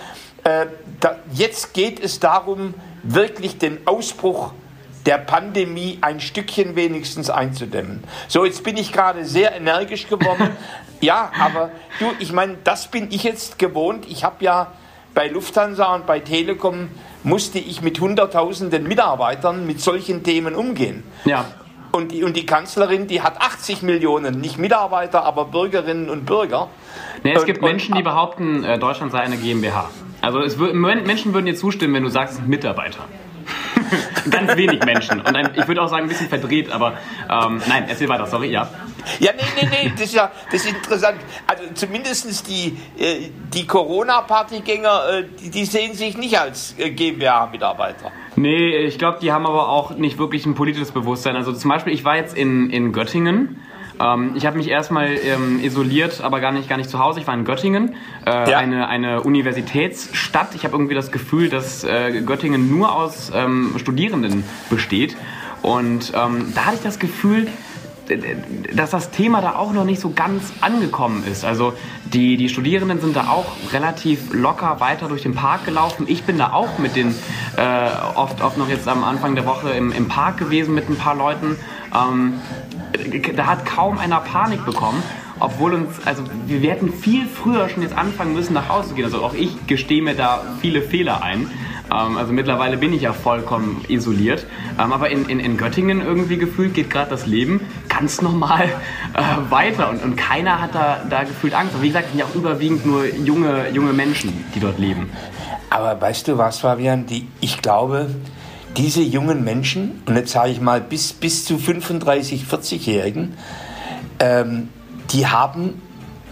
Äh, 0.43 0.67
da, 0.99 1.17
jetzt 1.33 1.73
geht 1.73 1.99
es 1.99 2.19
darum, 2.19 2.73
wirklich 3.03 3.57
den 3.57 3.85
Ausbruch 3.87 4.53
der 5.07 5.17
Pandemie 5.17 5.97
ein 6.01 6.19
Stückchen 6.19 6.75
wenigstens 6.75 7.29
einzudämmen. 7.29 8.03
So, 8.27 8.43
jetzt 8.45 8.63
bin 8.63 8.75
ich 8.75 8.91
gerade 8.91 9.23
sehr 9.25 9.55
energisch 9.55 10.07
geworden. 10.07 10.49
ja, 11.01 11.31
aber 11.39 11.71
du, 11.99 12.05
ich 12.19 12.33
meine, 12.33 12.57
das 12.65 12.89
bin 12.89 13.07
ich 13.09 13.23
jetzt 13.23 13.57
gewohnt. 13.57 14.05
Ich 14.09 14.25
habe 14.25 14.43
ja 14.43 14.67
bei 15.13 15.29
Lufthansa 15.29 15.95
und 15.95 16.05
bei 16.05 16.19
Telekom 16.19 16.89
musste 17.23 17.57
ich 17.57 17.81
mit 17.81 17.99
Hunderttausenden 18.01 18.83
Mitarbeitern 18.85 19.65
mit 19.65 19.79
solchen 19.79 20.23
Themen 20.23 20.53
umgehen. 20.53 21.03
Ja. 21.23 21.45
Und 21.93 22.11
die, 22.11 22.25
und 22.25 22.35
die 22.35 22.45
Kanzlerin, 22.45 23.07
die 23.07 23.21
hat 23.21 23.41
80 23.41 23.83
Millionen, 23.83 24.41
nicht 24.41 24.59
Mitarbeiter, 24.59 25.23
aber 25.23 25.45
Bürgerinnen 25.45 26.09
und 26.09 26.25
Bürger. 26.25 26.67
Nee, 27.23 27.31
es 27.31 27.39
Und- 27.39 27.45
gibt 27.45 27.61
Menschen, 27.61 27.95
die 27.95 28.03
behaupten, 28.03 28.65
äh, 28.65 28.77
Deutschland 28.77 29.13
sei 29.13 29.19
eine 29.19 29.37
GmbH. 29.37 29.89
Also 30.19 30.41
es 30.41 30.57
Menschen 30.57 31.33
würden 31.33 31.45
dir 31.45 31.55
zustimmen, 31.55 31.93
wenn 31.93 32.03
du 32.03 32.09
sagst, 32.09 32.45
Mitarbeiter. 32.45 33.05
Ganz 34.29 34.55
wenig 34.55 34.83
Menschen. 34.83 35.21
Und 35.21 35.35
ein, 35.35 35.51
ich 35.55 35.67
würde 35.67 35.81
auch 35.81 35.87
sagen, 35.87 36.03
ein 36.03 36.09
bisschen 36.09 36.29
verdreht, 36.29 36.71
aber 36.71 36.93
ähm, 37.29 37.61
nein, 37.67 37.85
erzähl 37.87 38.09
weiter, 38.09 38.25
sorry, 38.25 38.51
ja. 38.51 38.69
Ja, 39.19 39.31
nee, 39.33 39.43
nee, 39.61 39.69
nee, 39.69 39.91
das 39.91 40.07
ist 40.07 40.15
ja 40.15 40.31
das 40.51 40.65
ist 40.65 40.75
interessant. 40.75 41.17
Also 41.45 41.63
zumindest 41.73 42.47
die, 42.47 42.77
äh, 42.97 43.29
die 43.53 43.65
Corona-Partygänger, 43.65 45.01
äh, 45.09 45.23
die, 45.41 45.49
die 45.49 45.65
sehen 45.65 45.93
sich 45.93 46.17
nicht 46.17 46.39
als 46.39 46.75
äh, 46.77 46.89
GmbH-Mitarbeiter. 46.89 48.11
Nee, 48.35 48.77
ich 48.77 48.97
glaube, 48.97 49.19
die 49.21 49.31
haben 49.31 49.45
aber 49.45 49.69
auch 49.69 49.91
nicht 49.91 50.17
wirklich 50.17 50.45
ein 50.45 50.55
politisches 50.55 50.91
Bewusstsein. 50.91 51.35
Also 51.35 51.53
zum 51.53 51.69
Beispiel, 51.69 51.93
ich 51.93 52.03
war 52.03 52.17
jetzt 52.17 52.35
in, 52.37 52.69
in 52.69 52.91
Göttingen. 52.93 53.59
Ähm, 53.99 54.31
ich 54.35 54.45
habe 54.45 54.57
mich 54.57 54.69
erstmal 54.69 55.09
ähm, 55.09 55.59
isoliert, 55.63 56.21
aber 56.21 56.39
gar 56.39 56.51
nicht, 56.51 56.69
gar 56.69 56.77
nicht 56.77 56.89
zu 56.89 56.99
Hause. 56.99 57.19
Ich 57.19 57.27
war 57.27 57.33
in 57.33 57.45
Göttingen, 57.45 57.95
äh, 58.25 58.49
Ja. 58.51 58.57
eine, 58.57 58.87
eine 58.87 59.21
Universitätsstadt. 59.21 60.55
Ich 60.55 60.63
habe 60.63 60.75
irgendwie 60.75 60.95
das 60.95 61.11
Gefühl, 61.11 61.49
dass 61.49 61.83
äh, 61.83 62.21
Göttingen 62.21 62.69
nur 62.69 62.95
aus 62.95 63.31
ähm, 63.33 63.73
Studierenden 63.77 64.43
besteht. 64.69 65.17
Und 65.61 66.13
ähm, 66.15 66.53
da 66.55 66.65
hatte 66.65 66.75
ich 66.77 66.83
das 66.83 66.99
Gefühl, 66.99 67.47
dass 68.73 68.91
das 68.91 69.11
Thema 69.11 69.41
da 69.41 69.55
auch 69.55 69.73
noch 69.73 69.83
nicht 69.83 69.99
so 69.99 70.11
ganz 70.11 70.53
angekommen 70.61 71.25
ist. 71.29 71.43
Also 71.43 71.73
die, 72.05 72.37
die 72.37 72.47
Studierenden 72.47 73.01
sind 73.01 73.17
da 73.17 73.27
auch 73.27 73.45
relativ 73.73 74.33
locker 74.33 74.79
weiter 74.79 75.09
durch 75.09 75.23
den 75.23 75.35
Park 75.35 75.65
gelaufen. 75.65 76.05
Ich 76.07 76.23
bin 76.23 76.37
da 76.37 76.53
auch 76.53 76.77
mit 76.79 76.95
den, 76.95 77.13
äh, 77.57 77.89
oft, 78.15 78.41
oft 78.41 78.57
noch 78.57 78.69
jetzt 78.69 78.87
am 78.87 79.03
Anfang 79.03 79.35
der 79.35 79.45
Woche 79.45 79.71
im, 79.71 79.91
im 79.91 80.07
Park 80.07 80.37
gewesen 80.37 80.73
mit 80.73 80.89
ein 80.89 80.95
paar 80.95 81.15
Leuten. 81.15 81.57
Ähm, 81.93 82.35
da 83.35 83.47
hat 83.47 83.65
kaum 83.65 83.97
einer 83.97 84.19
Panik 84.19 84.65
bekommen. 84.65 85.01
Obwohl 85.39 85.75
uns, 85.75 85.95
also 86.05 86.23
wir, 86.47 86.71
hätten 86.71 86.91
viel 86.91 87.27
früher 87.27 87.69
schon 87.69 87.83
jetzt 87.83 87.95
anfangen 87.95 88.33
müssen, 88.33 88.53
nach 88.53 88.69
Hause 88.69 88.89
zu 88.89 88.95
gehen. 88.95 89.05
Also 89.05 89.23
auch 89.23 89.35
ich 89.35 89.67
gestehe 89.67 90.01
mir 90.01 90.15
da 90.15 90.41
viele 90.61 90.81
Fehler 90.81 91.21
ein. 91.21 91.51
Ähm, 91.93 92.17
also 92.17 92.33
mittlerweile 92.33 92.77
bin 92.77 92.91
ich 92.91 93.03
ja 93.03 93.13
vollkommen 93.13 93.85
isoliert. 93.87 94.45
Ähm, 94.79 94.91
aber 94.91 95.09
in, 95.11 95.29
in, 95.29 95.39
in 95.39 95.57
Göttingen 95.57 96.01
irgendwie 96.01 96.37
gefühlt 96.37 96.73
geht 96.73 96.89
gerade 96.89 97.11
das 97.11 97.27
Leben 97.27 97.61
ganz 97.87 98.21
normal 98.21 98.65
äh, 99.13 99.51
weiter. 99.51 99.89
Und, 99.89 100.03
und 100.03 100.15
keiner 100.15 100.59
hat 100.59 100.73
da, 100.73 101.03
da 101.07 101.23
gefühlt 101.23 101.53
Angst. 101.53 101.73
Aber 101.75 101.83
wie 101.83 101.89
gesagt, 101.89 102.05
es 102.05 102.11
sind 102.11 102.19
ja 102.19 102.25
auch 102.25 102.35
überwiegend 102.35 102.85
nur 102.85 103.05
junge, 103.05 103.69
junge 103.69 103.93
Menschen, 103.93 104.43
die 104.55 104.59
dort 104.59 104.79
leben. 104.79 105.09
Aber 105.69 105.99
weißt 105.99 106.27
du 106.27 106.37
was, 106.37 106.59
Fabian? 106.59 107.05
Die, 107.05 107.27
ich 107.41 107.61
glaube, 107.61 108.09
diese 108.77 109.01
jungen 109.01 109.43
Menschen, 109.43 110.03
und 110.05 110.15
jetzt 110.15 110.31
sage 110.31 110.51
ich 110.51 110.61
mal 110.61 110.81
bis, 110.81 111.13
bis 111.13 111.45
zu 111.45 111.57
35, 111.57 112.43
40-Jährigen, 112.43 113.37
ähm, 114.19 114.69
die 115.11 115.27
haben 115.27 115.81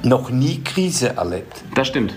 noch 0.04 0.30
nie 0.30 0.64
Krise 0.64 1.16
erlebt. 1.16 1.64
Das 1.74 1.88
stimmt. 1.88 2.14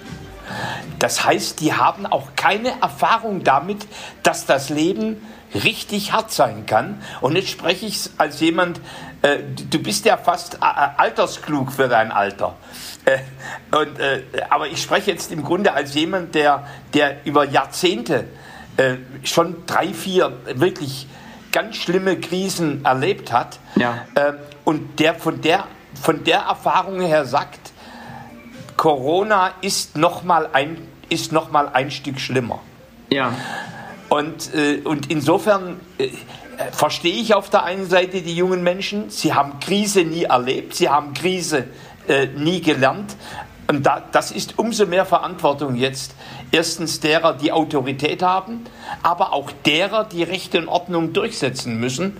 Das 0.98 1.24
heißt, 1.24 1.60
die 1.60 1.72
haben 1.72 2.06
auch 2.06 2.34
keine 2.36 2.80
Erfahrung 2.82 3.44
damit, 3.44 3.86
dass 4.22 4.46
das 4.46 4.68
Leben 4.68 5.16
richtig 5.54 6.12
hart 6.12 6.30
sein 6.30 6.66
kann. 6.66 7.00
Und 7.20 7.36
jetzt 7.36 7.48
spreche 7.48 7.86
ich 7.86 8.10
als 8.18 8.40
jemand, 8.40 8.80
äh, 9.22 9.38
du 9.70 9.78
bist 9.78 10.04
ja 10.04 10.16
fast 10.16 10.56
äh, 10.56 10.58
altersklug 10.60 11.72
für 11.72 11.88
dein 11.88 12.12
Alter. 12.12 12.56
Äh, 13.04 13.18
und, 13.74 13.98
äh, 13.98 14.22
aber 14.50 14.68
ich 14.68 14.82
spreche 14.82 15.10
jetzt 15.10 15.32
im 15.32 15.42
Grunde 15.42 15.72
als 15.72 15.94
jemand, 15.94 16.34
der, 16.34 16.66
der 16.92 17.24
über 17.24 17.44
Jahrzehnte 17.44 18.24
äh, 18.78 18.96
schon 19.24 19.66
drei, 19.66 19.88
vier 19.88 20.32
wirklich 20.54 21.06
ganz 21.52 21.76
schlimme 21.76 22.18
Krisen 22.18 22.84
erlebt 22.84 23.32
hat. 23.32 23.58
Ja. 23.76 24.06
Äh, 24.14 24.34
und 24.64 25.00
der 25.00 25.14
von 25.14 25.40
der, 25.40 25.64
von 26.00 26.24
der 26.24 26.40
Erfahrung 26.40 27.00
her 27.00 27.24
sagt, 27.24 27.72
Corona 28.76 29.50
ist 29.60 29.96
nochmal 29.96 30.48
ein, 30.52 30.78
ist 31.08 31.32
noch 31.32 31.50
mal 31.50 31.68
ein 31.72 31.90
Stück 31.90 32.20
schlimmer. 32.20 32.60
Ja. 33.10 33.32
Und, 34.08 34.54
äh, 34.54 34.80
und 34.84 35.10
insofern 35.10 35.80
äh, 35.98 36.08
verstehe 36.72 37.14
ich 37.14 37.34
auf 37.34 37.50
der 37.50 37.64
einen 37.64 37.88
Seite 37.88 38.22
die 38.22 38.36
jungen 38.36 38.62
Menschen, 38.62 39.10
sie 39.10 39.34
haben 39.34 39.60
Krise 39.60 40.02
nie 40.02 40.24
erlebt, 40.24 40.74
sie 40.74 40.88
haben 40.88 41.14
Krise 41.14 41.64
äh, 42.06 42.26
nie 42.26 42.60
gelernt. 42.60 43.16
Und 43.68 43.84
da, 43.84 44.02
das 44.12 44.30
ist 44.30 44.58
umso 44.58 44.86
mehr 44.86 45.04
Verantwortung 45.04 45.76
jetzt. 45.76 46.14
Erstens 46.50 47.00
derer, 47.00 47.34
die 47.34 47.52
Autorität 47.52 48.22
haben, 48.22 48.64
aber 49.02 49.34
auch 49.34 49.50
derer, 49.66 50.04
die 50.04 50.22
Recht 50.22 50.54
und 50.54 50.68
Ordnung 50.68 51.12
durchsetzen 51.12 51.78
müssen, 51.78 52.16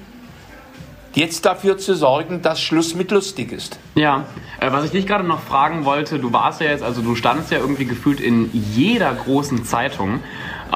jetzt 1.14 1.47
dafür 1.47 1.78
zu 1.78 1.95
sorgen, 1.95 2.43
dass 2.43 2.61
Schluss 2.61 2.95
mit 2.95 3.11
lustig 3.11 3.50
ist. 3.50 3.78
Ja, 3.95 4.25
äh, 4.61 4.71
was 4.71 4.85
ich 4.85 4.90
dich 4.90 5.07
gerade 5.07 5.25
noch 5.25 5.40
fragen 5.40 5.87
wollte, 5.87 6.19
du 6.19 6.33
warst 6.35 6.61
ja 6.61 6.69
jetzt, 6.69 6.83
also 6.83 7.00
du 7.00 7.14
standest 7.14 7.50
ja 7.50 7.59
irgendwie 7.59 7.87
gefühlt 7.87 8.21
in 8.21 8.50
jeder 8.52 9.14
großen 9.14 9.64
Zeitung. 9.64 10.21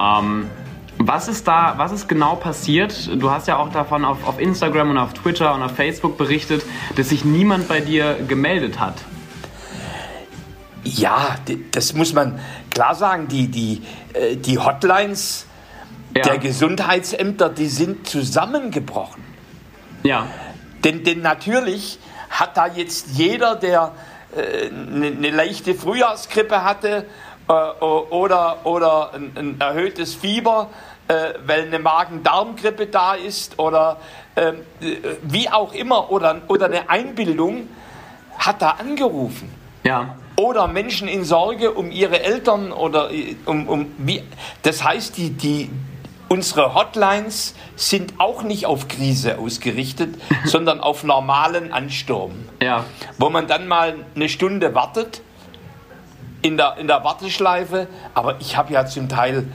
Ähm, 0.00 0.46
was 0.96 1.28
ist 1.28 1.46
da, 1.46 1.74
was 1.76 1.92
ist 1.92 2.08
genau 2.08 2.36
passiert? 2.36 3.10
Du 3.20 3.30
hast 3.30 3.46
ja 3.46 3.58
auch 3.58 3.70
davon 3.70 4.06
auf, 4.06 4.26
auf 4.26 4.40
Instagram 4.40 4.90
und 4.90 4.98
auf 4.98 5.12
Twitter 5.12 5.54
und 5.54 5.62
auf 5.62 5.72
Facebook 5.72 6.16
berichtet, 6.16 6.62
dass 6.96 7.10
sich 7.10 7.24
niemand 7.26 7.68
bei 7.68 7.80
dir 7.80 8.16
gemeldet 8.26 8.80
hat. 8.80 8.94
Ja, 10.84 11.36
das 11.70 11.92
muss 11.94 12.12
man 12.12 12.40
klar 12.70 12.94
sagen. 12.94 13.28
Die, 13.28 13.48
die, 13.48 13.82
äh, 14.14 14.36
die 14.36 14.58
Hotlines 14.58 15.46
Ja. 16.14 16.22
der 16.22 16.38
Gesundheitsämter, 16.38 17.48
die 17.48 17.68
sind 17.68 18.08
zusammengebrochen. 18.08 19.22
Ja, 20.02 20.26
Denn, 20.84 21.04
denn 21.04 21.22
natürlich 21.22 21.98
hat 22.28 22.56
da 22.56 22.66
jetzt 22.66 23.08
jeder, 23.12 23.54
der 23.54 23.92
eine 24.36 25.06
äh, 25.06 25.10
ne 25.10 25.30
leichte 25.30 25.74
Frühjahrsgrippe 25.74 26.64
hatte 26.64 27.06
äh, 27.48 27.52
oder, 27.52 28.66
oder 28.66 29.14
ein, 29.14 29.32
ein 29.36 29.60
erhöhtes 29.60 30.14
Fieber, 30.14 30.70
äh, 31.08 31.34
weil 31.46 31.66
eine 31.66 31.78
Magen-Darm-Grippe 31.78 32.86
da 32.86 33.14
ist 33.14 33.58
oder 33.58 33.98
ähm, 34.36 34.56
äh, 34.80 34.96
wie 35.22 35.48
auch 35.48 35.72
immer 35.72 36.10
oder, 36.10 36.42
oder 36.48 36.66
eine 36.66 36.88
Einbildung, 36.90 37.68
hat 38.38 38.60
da 38.62 38.70
angerufen 38.70 39.52
ja, 39.84 40.16
oder 40.36 40.68
Menschen 40.68 41.08
in 41.08 41.24
Sorge 41.24 41.72
um 41.72 41.90
ihre 41.90 42.22
Eltern 42.22 42.72
oder 42.72 43.10
äh, 43.10 43.36
um, 43.46 43.68
um 43.68 43.92
wie. 43.98 44.22
Das 44.62 44.84
heißt, 44.84 45.16
die, 45.16 45.30
die, 45.30 45.70
unsere 46.28 46.74
Hotlines 46.74 47.54
sind 47.76 48.14
auch 48.18 48.42
nicht 48.42 48.66
auf 48.66 48.88
Krise 48.88 49.38
ausgerichtet, 49.38 50.14
sondern 50.44 50.80
auf 50.80 51.04
normalen 51.04 51.72
Ansturm, 51.72 52.32
ja, 52.62 52.84
wo 53.18 53.30
man 53.30 53.46
dann 53.46 53.68
mal 53.68 53.94
eine 54.14 54.28
Stunde 54.28 54.74
wartet 54.74 55.22
in 56.42 56.56
der, 56.56 56.76
in 56.78 56.86
der 56.86 57.04
Warteschleife. 57.04 57.86
Aber 58.14 58.40
ich 58.40 58.56
habe 58.56 58.72
ja 58.72 58.86
zum 58.86 59.08
Teil 59.08 59.46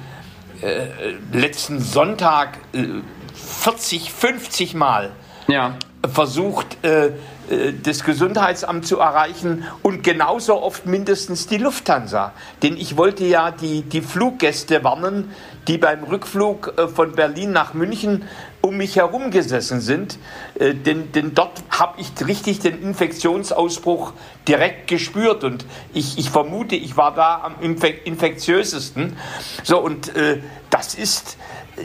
äh, 0.61 0.87
letzten 1.31 1.79
Sonntag 1.79 2.59
äh, 2.73 2.85
40, 3.33 4.11
50 4.11 4.73
Mal 4.73 5.11
ja, 5.47 5.77
versucht, 6.05 6.83
äh, 6.83 7.07
äh, 7.07 7.73
das 7.81 8.03
Gesundheitsamt 8.03 8.85
zu 8.85 8.99
erreichen 8.99 9.63
und 9.83 10.03
genauso 10.03 10.61
oft 10.61 10.85
mindestens 10.85 11.47
die 11.47 11.57
Lufthansa. 11.57 12.33
Denn 12.63 12.77
ich 12.77 12.97
wollte 12.97 13.25
ja 13.25 13.51
die, 13.51 13.81
die 13.81 14.01
Fluggäste 14.01 14.83
warnen, 14.83 15.31
die 15.67 15.77
beim 15.77 16.03
Rückflug 16.03 16.73
äh, 16.77 16.87
von 16.87 17.13
Berlin 17.13 17.51
nach 17.51 17.73
München 17.73 18.23
um 18.61 18.77
mich 18.77 18.97
herum 18.97 19.31
gesessen 19.31 19.79
sind. 19.79 20.19
Äh, 20.59 20.73
denn, 20.73 21.11
denn 21.11 21.33
dort 21.33 21.63
habe 21.69 21.99
ich 22.01 22.11
richtig 22.25 22.59
den 22.59 22.81
Infektionsausbruch 22.81 24.13
direkt 24.47 24.87
gespürt 24.87 25.43
und 25.43 25.65
ich, 25.93 26.17
ich 26.17 26.29
vermute, 26.29 26.75
ich 26.75 26.97
war 26.97 27.13
da 27.13 27.41
am 27.43 27.55
infek 27.61 28.05
infektiösesten. 28.05 29.17
So, 29.63 29.79
und 29.79 30.15
äh, 30.15 30.41
das 30.69 30.95
ist, 30.95 31.37
äh, 31.77 31.81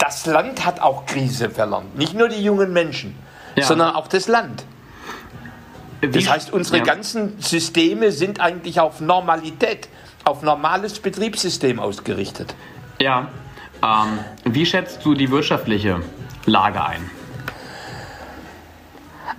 das 0.00 0.26
Land 0.26 0.64
hat 0.66 0.80
auch 0.80 1.06
Krise 1.06 1.50
verlernt. 1.50 1.96
Nicht 1.96 2.14
nur 2.14 2.28
die 2.28 2.42
jungen 2.42 2.72
Menschen, 2.72 3.14
Ja. 3.54 3.64
sondern 3.64 3.94
auch 3.94 4.08
das 4.08 4.26
Land. 4.26 4.64
Das 6.00 6.28
heißt, 6.28 6.52
unsere 6.52 6.78
ja. 6.78 6.84
ganzen 6.84 7.40
Systeme 7.40 8.10
sind 8.10 8.40
eigentlich 8.40 8.80
auf 8.80 9.00
Normalität, 9.00 9.88
auf 10.24 10.42
normales 10.42 10.98
Betriebssystem 10.98 11.78
ausgerichtet. 11.78 12.54
Ja. 13.00 13.28
Ähm, 13.82 14.18
wie 14.44 14.64
schätzt 14.64 15.04
du 15.04 15.14
die 15.14 15.30
wirtschaftliche 15.30 16.00
Lage 16.46 16.82
ein? 16.82 17.10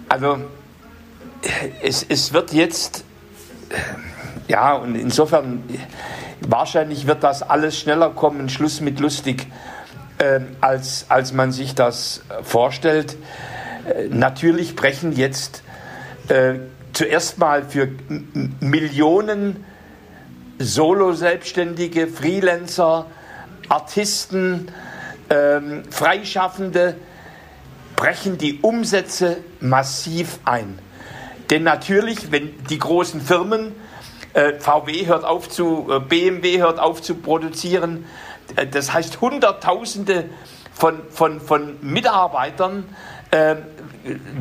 Also 0.08 0.38
es, 1.82 2.06
es 2.08 2.34
wird 2.34 2.54
jetzt, 2.54 3.04
ja, 4.48 4.74
und 4.74 4.96
insofern, 4.96 5.64
wahrscheinlich 6.42 7.08
wird 7.08 7.24
das 7.24 7.42
alles 7.42 7.80
schneller 7.80 8.10
kommen, 8.10 8.50
Schluss 8.50 8.82
mit 8.82 9.00
lustig. 9.00 9.48
Äh, 10.22 10.42
als, 10.62 11.06
als 11.10 11.34
man 11.34 11.52
sich 11.52 11.74
das 11.74 12.22
vorstellt. 12.44 13.18
Äh, 13.86 14.08
natürlich 14.10 14.76
brechen 14.76 15.14
jetzt 15.14 15.64
äh, 16.28 16.54
zuerst 16.94 17.40
mal 17.40 17.64
für 17.64 17.90
Millionen 18.60 19.66
Solo-Selbstständige, 20.60 22.08
Freelancer, 22.08 23.08
Artisten, 23.68 24.68
ähm, 25.30 25.84
Freischaffende, 25.90 26.96
brechen 27.96 28.38
die 28.38 28.60
Umsätze 28.62 29.38
massiv 29.60 30.40
ein. 30.46 30.78
Denn 31.50 31.64
natürlich, 31.64 32.32
wenn 32.32 32.64
die 32.70 32.78
großen 32.78 33.22
Firmen, 33.22 33.74
äh, 34.34 34.54
VW 34.60 35.08
hört 35.08 35.26
auf 35.26 35.50
zu, 35.50 35.88
äh, 35.90 36.00
BMW 36.00 36.60
hört 36.60 36.80
auf 36.80 37.02
zu 37.02 37.16
produzieren, 37.16 38.06
das 38.72 38.94
heißt 38.94 39.22
Hunderttausende 39.22 40.26
von, 40.74 41.02
von, 41.10 41.40
von 41.42 41.78
Mitarbeitern 41.82 42.86
äh, 43.32 43.56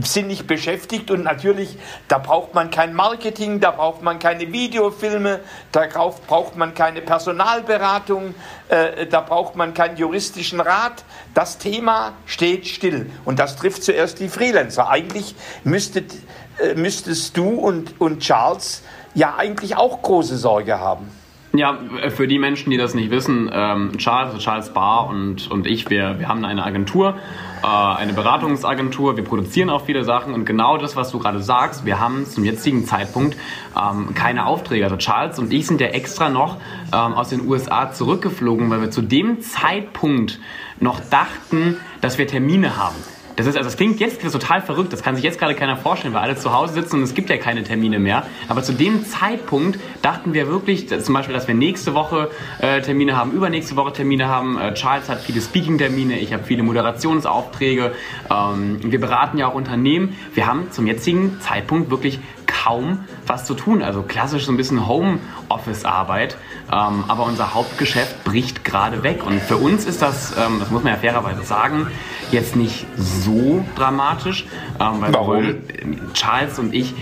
sind 0.03 0.29
nicht 0.29 0.47
beschäftigt 0.47 1.11
und 1.11 1.23
natürlich, 1.23 1.77
da 2.09 2.19
braucht 2.19 2.55
man 2.55 2.71
kein 2.71 2.95
Marketing, 2.95 3.61
da 3.61 3.73
braucht 3.73 4.03
man 4.03 4.19
keine 4.19 4.53
Videofilme, 4.53 5.41
da 5.71 5.87
braucht 6.27 6.57
man 6.57 6.75
keine 6.75 7.03
Personalberatung, 7.03 8.35
äh, 8.69 9.07
da 9.07 9.21
braucht 9.21 9.57
man 9.57 9.75
keinen 9.75 9.97
juristischen 9.97 10.61
Rat. 10.61 11.05
Das 11.35 11.59
Thema 11.59 12.15
steht 12.27 12.67
still 12.67 13.11
und 13.25 13.39
das 13.39 13.57
trifft 13.57 13.85
zuerst 13.85 14.19
die 14.19 14.29
Freelancer. 14.29 14.89
Eigentlich 14.89 15.35
müsstet, 15.63 16.15
äh, 16.59 16.75
müsstest 16.75 17.37
du 17.37 17.51
und, 17.51 18.01
und 18.01 18.21
Charles 18.21 18.83
ja 19.15 19.37
eigentlich 19.37 19.77
auch 19.77 20.01
große 20.03 20.37
Sorge 20.37 20.79
haben. 20.81 21.11
Ja, 21.53 21.81
für 22.11 22.29
die 22.29 22.39
Menschen, 22.39 22.71
die 22.71 22.77
das 22.77 22.95
nicht 22.95 23.11
wissen, 23.11 23.51
ähm, 23.53 23.99
Charles, 23.99 24.39
Charles 24.39 24.73
Barr 24.73 25.09
und, 25.09 25.51
und 25.51 25.67
ich, 25.67 25.91
wir, 25.91 26.21
wir 26.21 26.29
haben 26.29 26.45
eine 26.45 26.65
Agentur, 26.65 27.17
äh, 27.65 27.67
eine 27.67 28.13
Beratungsagentur, 28.13 29.17
wir 29.17 29.25
produzieren 29.25 29.69
auch 29.69 29.85
viele 29.85 30.05
Sachen 30.05 30.33
und 30.33 30.45
genau 30.45 30.77
das, 30.77 30.95
was 30.95 31.11
du 31.11 31.19
gerade 31.19 31.43
sagst, 31.43 31.85
wir 31.85 31.99
haben 31.99 32.25
zum 32.25 32.45
jetzigen 32.45 32.85
Zeitpunkt 32.85 33.37
ähm, 33.77 34.15
keine 34.15 34.47
Aufträge. 34.47 34.85
Also 34.85 34.97
Charles 34.97 35.41
und 35.41 35.53
ich 35.53 35.67
sind 35.67 35.81
ja 35.81 35.89
extra 35.89 36.29
noch 36.29 36.59
ähm, 36.93 37.15
aus 37.15 37.31
den 37.31 37.45
USA 37.49 37.91
zurückgeflogen, 37.91 38.71
weil 38.71 38.83
wir 38.83 38.93
zu 38.93 39.03
dem 39.03 39.41
Zeitpunkt 39.41 40.39
noch 40.79 41.01
dachten, 41.01 41.79
dass 42.01 42.17
wir 42.17 42.29
Termine 42.29 42.77
haben. 42.77 42.97
Das 43.41 43.47
ist, 43.47 43.57
also 43.57 43.69
das 43.69 43.79
klingt 43.79 44.01
jetzt 44.01 44.21
total 44.21 44.61
verrückt, 44.61 44.93
das 44.93 45.03
kann 45.03 45.15
sich 45.15 45.25
jetzt 45.25 45.39
gerade 45.39 45.55
keiner 45.55 45.75
vorstellen, 45.75 46.13
weil 46.13 46.21
alle 46.21 46.37
zu 46.37 46.53
Hause 46.53 46.75
sitzen 46.75 46.97
und 46.97 47.05
es 47.05 47.15
gibt 47.15 47.31
ja 47.31 47.39
keine 47.39 47.63
Termine 47.63 47.99
mehr. 47.99 48.25
Aber 48.49 48.63
zu 48.63 48.75
dem 48.75 49.07
Zeitpunkt 49.07 49.81
dachten 50.03 50.35
wir 50.35 50.49
wirklich, 50.49 50.89
zum 50.89 51.15
Beispiel, 51.15 51.35
dass 51.35 51.49
wir 51.49 51.55
nächste 51.55 51.95
Woche 51.95 52.31
äh, 52.59 52.83
Termine 52.83 53.17
haben, 53.17 53.33
übernächste 53.33 53.77
Woche 53.77 53.95
Termine 53.95 54.29
haben. 54.29 54.59
Äh, 54.59 54.75
Charles 54.75 55.09
hat 55.09 55.23
viele 55.23 55.41
Speaking-Termine, 55.41 56.19
ich 56.19 56.35
habe 56.35 56.45
viele 56.45 56.63
Moderationsaufträge. 56.63 57.93
Ähm, 58.31 58.81
wir 58.83 59.01
beraten 59.01 59.39
ja 59.39 59.47
auch 59.47 59.55
Unternehmen. 59.55 60.19
Wir 60.35 60.47
haben 60.47 60.71
zum 60.71 60.87
jetzigen 60.87 61.41
Zeitpunkt 61.41 61.91
wirklich 61.91 62.19
kaum 62.65 63.05
was 63.27 63.45
zu 63.45 63.55
tun. 63.55 63.83
Also 63.83 64.03
klassisch 64.03 64.45
so 64.45 64.53
ein 64.53 64.57
bisschen 64.57 64.87
Homeoffice-Arbeit. 64.87 66.37
Ähm, 66.73 67.05
aber 67.09 67.25
unser 67.25 67.55
Hauptgeschäft 67.55 68.23
bricht 68.25 68.65
gerade 68.65 69.03
weg. 69.03 69.25
Und 69.27 69.41
für 69.41 69.57
uns 69.57 69.87
ist 69.87 70.03
das, 70.03 70.37
ähm, 70.37 70.59
das 70.61 70.71
muss 70.71 70.83
man 70.85 70.93
ja 70.93 70.99
fairerweise 70.99 71.43
sagen, 71.43 71.89
jetzt 72.31 72.57
nicht 72.57 72.87
so 72.97 73.65
dramatisch. 73.75 74.47
Ähm, 74.79 75.01
weil 75.01 75.15
Warum? 75.15 75.27
Sowohl 75.27 75.59
Charles 76.15 76.59
und 76.59 76.75
ich, 76.75 76.95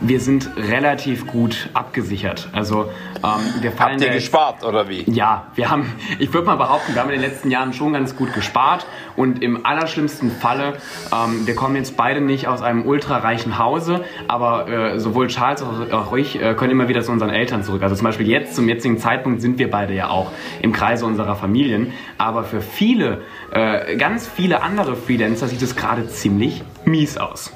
wir 0.00 0.20
sind 0.20 0.50
relativ 0.56 1.26
gut 1.26 1.68
abgesichert. 1.74 2.48
Also 2.52 2.90
ähm, 3.22 3.62
wir 3.62 3.72
fallen 3.72 3.94
Habt 3.94 4.02
ihr 4.02 4.10
gespart 4.10 4.64
oder 4.64 4.88
wie? 4.88 5.04
Ja, 5.10 5.48
wir 5.54 5.70
haben, 5.70 5.92
ich 6.18 6.32
würde 6.32 6.46
mal 6.46 6.56
behaupten, 6.56 6.94
wir 6.94 7.02
haben 7.02 7.10
in 7.10 7.20
den 7.20 7.30
letzten 7.30 7.50
Jahren 7.50 7.72
schon 7.72 7.92
ganz 7.92 8.16
gut 8.16 8.32
gespart. 8.32 8.86
Und 9.16 9.42
im 9.42 9.66
allerschlimmsten 9.66 10.30
Falle, 10.30 10.78
ähm, 11.12 11.46
wir 11.46 11.54
kommen 11.54 11.76
jetzt 11.76 11.96
beide 11.96 12.20
nicht 12.20 12.48
aus 12.48 12.62
einem 12.62 12.86
ultrareichen 12.86 13.58
Hause, 13.58 14.04
aber 14.28 14.68
äh, 14.68 14.99
sowohl 15.00 15.28
Charles 15.28 15.62
als 15.62 15.92
auch 15.92 16.12
ich 16.14 16.40
äh, 16.40 16.54
können 16.54 16.72
immer 16.72 16.88
wieder 16.88 17.02
zu 17.02 17.12
unseren 17.12 17.30
Eltern 17.30 17.62
zurück. 17.62 17.82
Also 17.82 17.94
zum 17.94 18.04
Beispiel 18.04 18.28
jetzt, 18.28 18.54
zum 18.54 18.68
jetzigen 18.68 18.98
Zeitpunkt, 18.98 19.40
sind 19.40 19.58
wir 19.58 19.70
beide 19.70 19.94
ja 19.94 20.08
auch 20.08 20.30
im 20.62 20.72
Kreise 20.72 21.06
unserer 21.06 21.36
Familien. 21.36 21.92
Aber 22.18 22.44
für 22.44 22.60
viele, 22.60 23.22
äh, 23.52 23.96
ganz 23.96 24.26
viele 24.28 24.62
andere 24.62 24.96
Freelancer 24.96 25.48
sieht 25.48 25.62
es 25.62 25.76
gerade 25.76 26.06
ziemlich 26.08 26.62
mies 26.84 27.18
aus. 27.18 27.52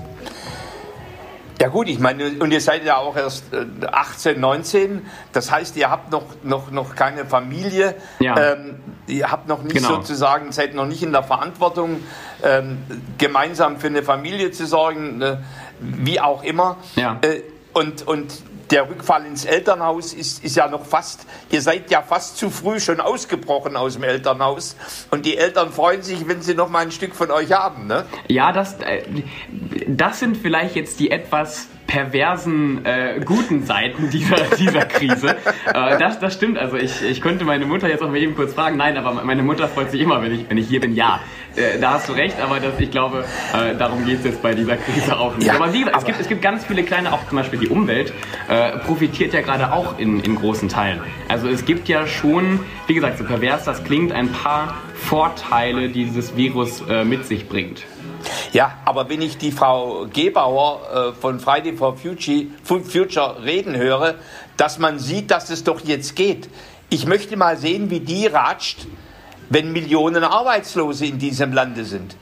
Ja 1.60 1.68
gut, 1.68 1.88
ich 1.88 2.00
meine, 2.00 2.32
und 2.40 2.50
ihr 2.50 2.60
seid 2.60 2.84
ja 2.84 2.96
auch 2.96 3.16
erst 3.16 3.44
18, 3.86 4.36
äh, 4.36 4.38
19, 4.38 5.06
das 5.32 5.52
heißt, 5.52 5.76
ihr 5.76 5.88
habt 5.88 6.10
noch, 6.10 6.24
noch, 6.42 6.70
noch 6.72 6.96
keine 6.96 7.26
Familie, 7.26 7.94
ja. 8.18 8.52
ähm, 8.52 8.80
ihr 9.06 9.30
habt 9.30 9.46
noch 9.46 9.62
nicht 9.62 9.76
genau. 9.76 9.88
sozusagen, 9.88 10.50
seid 10.50 10.74
noch 10.74 10.86
nicht 10.86 11.02
in 11.04 11.12
der 11.12 11.22
Verantwortung, 11.22 12.00
ähm, 12.42 12.78
gemeinsam 13.18 13.78
für 13.78 13.86
eine 13.86 14.02
Familie 14.02 14.50
zu 14.50 14.66
sorgen, 14.66 15.22
wie 15.80 16.20
auch 16.20 16.42
immer. 16.42 16.76
Ja. 16.96 17.18
Äh, 17.22 17.42
und, 17.72 18.06
und 18.06 18.32
der 18.70 18.88
Rückfall 18.88 19.26
ins 19.26 19.44
Elternhaus 19.44 20.12
ist, 20.14 20.44
ist 20.44 20.56
ja 20.56 20.68
noch 20.68 20.84
fast, 20.84 21.26
ihr 21.50 21.60
seid 21.60 21.90
ja 21.90 22.02
fast 22.02 22.38
zu 22.38 22.50
früh 22.50 22.80
schon 22.80 23.00
ausgebrochen 23.00 23.76
aus 23.76 23.94
dem 23.94 24.04
Elternhaus. 24.04 24.76
Und 25.10 25.26
die 25.26 25.36
Eltern 25.36 25.70
freuen 25.70 26.02
sich, 26.02 26.26
wenn 26.26 26.42
sie 26.42 26.54
noch 26.54 26.68
mal 26.68 26.80
ein 26.80 26.92
Stück 26.92 27.14
von 27.14 27.30
euch 27.30 27.52
haben, 27.52 27.86
ne? 27.86 28.06
Ja, 28.28 28.52
das, 28.52 28.80
äh, 28.80 29.02
das 29.86 30.20
sind 30.20 30.36
vielleicht 30.36 30.76
jetzt 30.76 30.98
die 31.00 31.10
etwas 31.10 31.68
perversen 31.86 32.84
äh, 32.84 33.20
guten 33.24 33.64
Seiten 33.64 34.10
dieser, 34.10 34.36
dieser 34.58 34.84
Krise. 34.86 35.36
äh, 35.72 35.98
das, 35.98 36.18
das 36.18 36.34
stimmt. 36.34 36.58
Also 36.58 36.76
ich, 36.76 37.02
ich 37.02 37.20
könnte 37.20 37.44
meine 37.44 37.66
Mutter 37.66 37.88
jetzt 37.88 38.02
auch 38.02 38.08
mal 38.08 38.16
eben 38.16 38.34
kurz 38.34 38.54
fragen. 38.54 38.76
Nein, 38.76 38.96
aber 38.96 39.22
meine 39.24 39.42
Mutter 39.42 39.68
freut 39.68 39.90
sich 39.90 40.00
immer, 40.00 40.22
wenn 40.22 40.32
ich, 40.34 40.50
wenn 40.50 40.58
ich 40.58 40.68
hier 40.68 40.80
bin. 40.80 40.94
Ja, 40.94 41.20
äh, 41.56 41.78
da 41.78 41.94
hast 41.94 42.08
du 42.08 42.12
recht, 42.12 42.40
aber 42.40 42.60
das, 42.60 42.78
ich 42.78 42.90
glaube, 42.90 43.24
äh, 43.52 43.76
darum 43.76 44.04
geht 44.04 44.18
es 44.18 44.24
jetzt 44.24 44.42
bei 44.42 44.54
dieser 44.54 44.76
Krise 44.76 45.18
auch 45.18 45.36
nicht. 45.36 45.46
Ja, 45.46 45.54
aber 45.54 45.72
wie, 45.72 45.84
es, 45.84 46.04
gibt, 46.04 46.20
es 46.20 46.28
gibt 46.28 46.42
ganz 46.42 46.64
viele 46.64 46.82
kleine, 46.82 47.12
auch 47.12 47.26
zum 47.28 47.38
Beispiel 47.38 47.58
die 47.58 47.68
Umwelt, 47.68 48.12
äh, 48.48 48.78
profitiert 48.78 49.32
ja 49.32 49.40
gerade 49.40 49.72
auch 49.72 49.98
in, 49.98 50.20
in 50.20 50.36
großen 50.36 50.68
Teilen. 50.68 51.00
Also 51.28 51.48
es 51.48 51.64
gibt 51.64 51.88
ja 51.88 52.06
schon, 52.06 52.60
wie 52.86 52.94
gesagt, 52.94 53.18
so 53.18 53.24
pervers 53.24 53.64
das 53.64 53.84
klingt, 53.84 54.12
ein 54.12 54.30
paar 54.32 54.74
Vorteile, 55.04 55.88
die 55.88 56.04
dieses 56.04 56.34
Virus 56.36 56.80
äh, 56.88 57.04
mit 57.04 57.26
sich 57.26 57.48
bringt. 57.48 57.82
Ja, 58.52 58.78
aber 58.84 59.08
wenn 59.08 59.20
ich 59.20 59.36
die 59.36 59.52
Frau 59.52 60.06
Gebauer 60.12 61.12
äh, 61.14 61.20
von 61.20 61.40
Friday 61.40 61.76
for 61.76 61.96
Future, 61.96 62.46
Future 62.62 63.44
reden 63.44 63.76
höre, 63.76 64.14
dass 64.56 64.78
man 64.78 64.98
sieht, 64.98 65.30
dass 65.30 65.50
es 65.50 65.62
doch 65.62 65.80
jetzt 65.80 66.16
geht. 66.16 66.48
Ich 66.88 67.06
möchte 67.06 67.36
mal 67.36 67.56
sehen, 67.56 67.90
wie 67.90 68.00
die 68.00 68.26
ratscht, 68.26 68.86
wenn 69.50 69.72
Millionen 69.72 70.24
Arbeitslose 70.24 71.06
in 71.06 71.18
diesem 71.18 71.52
Lande 71.52 71.84
sind. 71.84 72.16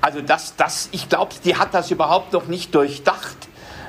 Also 0.00 0.20
das, 0.20 0.56
das, 0.56 0.88
ich 0.92 1.08
glaube, 1.08 1.34
die 1.44 1.56
hat 1.56 1.74
das 1.74 1.90
überhaupt 1.90 2.32
noch 2.32 2.46
nicht 2.46 2.74
durchdacht, 2.74 3.36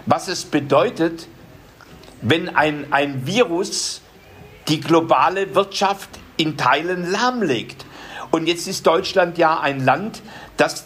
was 0.05 0.27
es 0.27 0.43
bedeutet, 0.43 1.27
wenn 2.21 2.55
ein, 2.55 2.87
ein 2.91 3.25
Virus 3.25 4.01
die 4.67 4.79
globale 4.79 5.55
Wirtschaft 5.55 6.09
in 6.37 6.57
Teilen 6.57 7.11
lahmlegt. 7.11 7.85
Und 8.31 8.47
jetzt 8.47 8.67
ist 8.67 8.87
Deutschland 8.87 9.37
ja 9.37 9.59
ein 9.59 9.83
Land, 9.83 10.21
das 10.57 10.85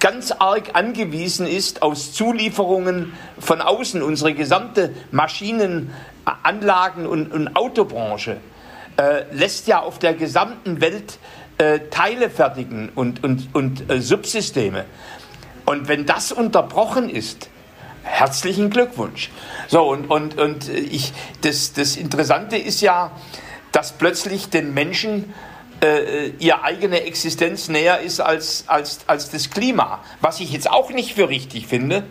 ganz 0.00 0.32
arg 0.32 0.70
angewiesen 0.74 1.46
ist 1.46 1.82
aus 1.82 2.12
Zulieferungen 2.12 3.12
von 3.38 3.60
außen. 3.60 4.02
Unsere 4.02 4.34
gesamte 4.34 4.94
Maschinen-, 5.10 5.90
Anlagen- 6.42 7.06
und, 7.06 7.32
und 7.32 7.56
Autobranche 7.56 8.38
äh, 8.96 9.24
lässt 9.32 9.68
ja 9.68 9.80
auf 9.80 9.98
der 9.98 10.14
gesamten 10.14 10.80
Welt 10.80 11.18
äh, 11.58 11.80
Teile 11.90 12.30
fertigen 12.30 12.90
und, 12.94 13.22
und, 13.22 13.54
und 13.54 13.90
äh, 13.90 14.00
Subsysteme. 14.00 14.84
Und 15.64 15.88
wenn 15.88 16.06
das 16.06 16.32
unterbrochen 16.32 17.08
ist, 17.08 17.48
herzlichen 18.02 18.70
Glückwunsch. 18.70 19.30
So, 19.68 19.82
und, 19.82 20.10
und, 20.10 20.38
und 20.38 20.68
ich, 20.68 21.12
das, 21.42 21.72
das 21.72 21.96
Interessante 21.96 22.56
ist 22.56 22.80
ja, 22.80 23.10
dass 23.76 23.92
plötzlich 23.92 24.48
den 24.48 24.72
Menschen 24.72 25.34
äh, 25.82 26.28
ihre 26.38 26.64
eigene 26.64 27.02
Existenz 27.02 27.68
näher 27.68 28.00
ist 28.00 28.20
als, 28.20 28.64
als, 28.68 29.00
als 29.06 29.28
das 29.28 29.50
Klima. 29.50 30.00
Was 30.22 30.40
ich 30.40 30.50
jetzt 30.50 30.70
auch 30.70 30.88
nicht 30.88 31.12
für 31.12 31.28
richtig 31.28 31.66
finde, 31.66 32.04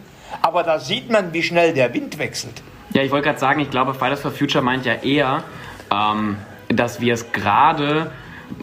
aber 0.43 0.62
da 0.62 0.78
sieht 0.78 1.10
man, 1.10 1.34
wie 1.34 1.41
schnell 1.41 1.73
der 1.73 1.91
Wind 1.95 2.19
wechselt. 2.19 2.62
Ja, 2.91 3.01
ich 3.01 3.10
wollte 3.10 3.25
gerade 3.25 3.39
sagen, 3.39 3.62
ich 3.62 3.71
glaube, 3.71 3.95
Fridays 3.95 4.19
for 4.19 4.30
Future 4.30 4.63
meint 4.63 4.86
ja 4.86 4.93
eher, 4.93 5.43
ähm, 5.91 6.38
dass 6.67 7.01
wir 7.01 7.15
es 7.15 7.32
gerade 7.32 8.12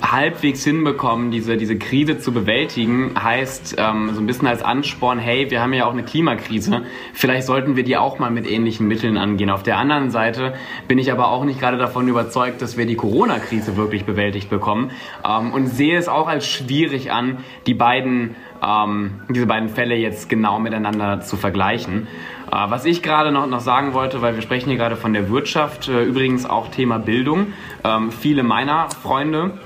halbwegs 0.01 0.65
hinbekommen, 0.65 1.31
diese, 1.31 1.57
diese 1.57 1.77
Krise 1.77 2.19
zu 2.19 2.33
bewältigen, 2.33 3.13
heißt 3.21 3.77
ähm, 3.79 4.11
so 4.15 4.21
ein 4.21 4.27
bisschen 4.27 4.49
als 4.49 4.63
Ansporn, 4.63 5.19
hey, 5.19 5.51
wir 5.51 5.61
haben 5.61 5.73
ja 5.73 5.87
auch 5.87 5.93
eine 5.93 6.03
Klimakrise, 6.03 6.83
vielleicht 7.13 7.47
sollten 7.47 7.77
wir 7.77 7.85
die 7.85 7.97
auch 7.97 8.19
mal 8.19 8.31
mit 8.31 8.51
ähnlichen 8.51 8.89
Mitteln 8.89 9.17
angehen. 9.17 9.51
Auf 9.51 9.63
der 9.63 9.79
anderen 9.79 10.11
Seite 10.11 10.55
bin 10.89 10.99
ich 10.99 11.13
aber 11.13 11.29
auch 11.29 11.45
nicht 11.45 11.61
gerade 11.61 11.79
davon 11.79 12.09
überzeugt, 12.09 12.63
dass 12.63 12.77
wir 12.77 12.87
die 12.87 12.97
Corona-Krise 12.97 13.77
wirklich 13.77 14.05
bewältigt 14.05 14.51
bekommen 14.51 14.91
ähm, 15.25 15.53
und 15.53 15.69
sehe 15.69 15.97
es 15.97 16.09
auch 16.09 16.27
als 16.27 16.47
schwierig 16.47 17.13
an, 17.13 17.39
die 17.67 17.75
beiden, 17.75 18.35
ähm, 18.65 19.21
diese 19.29 19.47
beiden 19.47 19.69
Fälle 19.69 19.97
jetzt 19.97 20.29
genau 20.29 20.59
miteinander 20.59 21.21
zu 21.21 21.37
vergleichen. 21.37 22.07
Äh, 22.51 22.57
was 22.69 22.85
ich 22.85 23.03
gerade 23.03 23.33
noch, 23.33 23.47
noch 23.47 23.61
sagen 23.61 23.95
wollte, 23.95 24.23
weil 24.23 24.35
wir 24.35 24.43
sprechen 24.43 24.69
hier 24.69 24.79
gerade 24.79 24.97
von 24.97 25.13
der 25.13 25.31
Wirtschaft, 25.31 25.89
äh, 25.89 26.05
übrigens 26.05 26.47
auch 26.47 26.69
Thema 26.69 26.99
Bildung. 26.99 27.55
Ähm, 27.85 28.13
viele 28.13 28.43
meiner 28.43 28.89
Freunde 28.91 29.59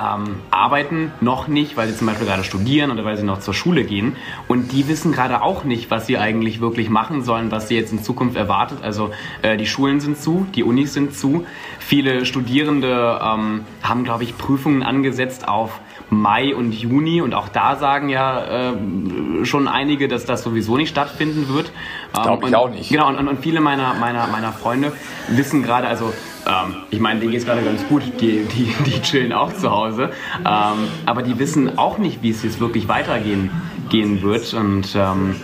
ähm, 0.00 0.36
arbeiten 0.50 1.12
noch 1.20 1.48
nicht, 1.48 1.76
weil 1.76 1.88
sie 1.88 1.96
zum 1.96 2.06
Beispiel 2.06 2.26
gerade 2.26 2.44
studieren 2.44 2.90
oder 2.90 3.04
weil 3.04 3.16
sie 3.16 3.24
noch 3.24 3.40
zur 3.40 3.54
Schule 3.54 3.84
gehen. 3.84 4.16
Und 4.48 4.72
die 4.72 4.88
wissen 4.88 5.12
gerade 5.12 5.42
auch 5.42 5.64
nicht, 5.64 5.90
was 5.90 6.06
sie 6.06 6.18
eigentlich 6.18 6.60
wirklich 6.60 6.90
machen 6.90 7.22
sollen, 7.22 7.50
was 7.50 7.68
sie 7.68 7.76
jetzt 7.76 7.92
in 7.92 8.02
Zukunft 8.02 8.36
erwartet. 8.36 8.78
Also 8.82 9.10
äh, 9.42 9.56
die 9.56 9.66
Schulen 9.66 10.00
sind 10.00 10.16
zu, 10.18 10.46
die 10.54 10.62
Unis 10.62 10.94
sind 10.94 11.14
zu. 11.14 11.46
Viele 11.78 12.24
Studierende 12.24 13.20
ähm, 13.22 13.64
haben, 13.82 14.04
glaube 14.04 14.24
ich, 14.24 14.38
Prüfungen 14.38 14.82
angesetzt 14.82 15.48
auf 15.48 15.80
Mai 16.10 16.54
und 16.54 16.72
Juni 16.72 17.22
und 17.22 17.34
auch 17.34 17.48
da 17.48 17.76
sagen 17.76 18.08
ja 18.08 18.70
äh, 18.70 19.44
schon 19.44 19.68
einige, 19.68 20.08
dass 20.08 20.24
das 20.24 20.42
sowieso 20.42 20.76
nicht 20.76 20.90
stattfinden 20.90 21.48
wird. 21.48 21.72
Glaube 22.12 22.48
ich 22.48 22.56
auch 22.56 22.70
nicht. 22.70 22.90
Genau, 22.90 23.08
und, 23.08 23.28
und 23.28 23.40
viele 23.40 23.60
meiner, 23.60 23.94
meiner, 23.94 24.26
meiner 24.26 24.52
Freunde 24.52 24.92
wissen 25.28 25.62
gerade, 25.62 25.86
also 25.86 26.12
ähm, 26.46 26.76
ich 26.90 27.00
meine, 27.00 27.20
denen 27.20 27.32
geht 27.32 27.40
es 27.40 27.46
gerade 27.46 27.62
ganz 27.62 27.86
gut, 27.88 28.02
die, 28.20 28.44
die, 28.44 28.74
die 28.84 29.02
chillen 29.02 29.32
auch 29.32 29.52
zu 29.52 29.70
Hause, 29.70 30.10
ähm, 30.40 30.88
aber 31.06 31.22
die 31.22 31.38
wissen 31.38 31.78
auch 31.78 31.98
nicht, 31.98 32.22
wie 32.22 32.30
es 32.30 32.42
jetzt 32.42 32.60
wirklich 32.60 32.88
weitergehen 32.88 33.50
gehen 33.88 34.22
wird 34.22 34.52
und 34.54 34.94
ähm, 34.94 35.36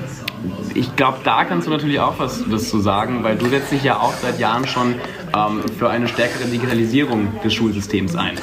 ich 0.74 0.94
glaube, 0.96 1.18
da 1.24 1.44
kannst 1.44 1.66
du 1.66 1.70
natürlich 1.70 2.00
auch 2.00 2.18
was, 2.18 2.50
was 2.50 2.68
zu 2.68 2.80
sagen, 2.80 3.24
weil 3.24 3.36
du 3.36 3.46
setzt 3.46 3.72
dich 3.72 3.82
ja 3.82 3.98
auch 3.98 4.12
seit 4.12 4.38
Jahren 4.38 4.66
schon 4.66 4.94
ähm, 5.34 5.62
für 5.78 5.88
eine 5.88 6.08
stärkere 6.08 6.44
Digitalisierung 6.44 7.40
des 7.42 7.54
Schulsystems 7.54 8.14
ein. 8.14 8.36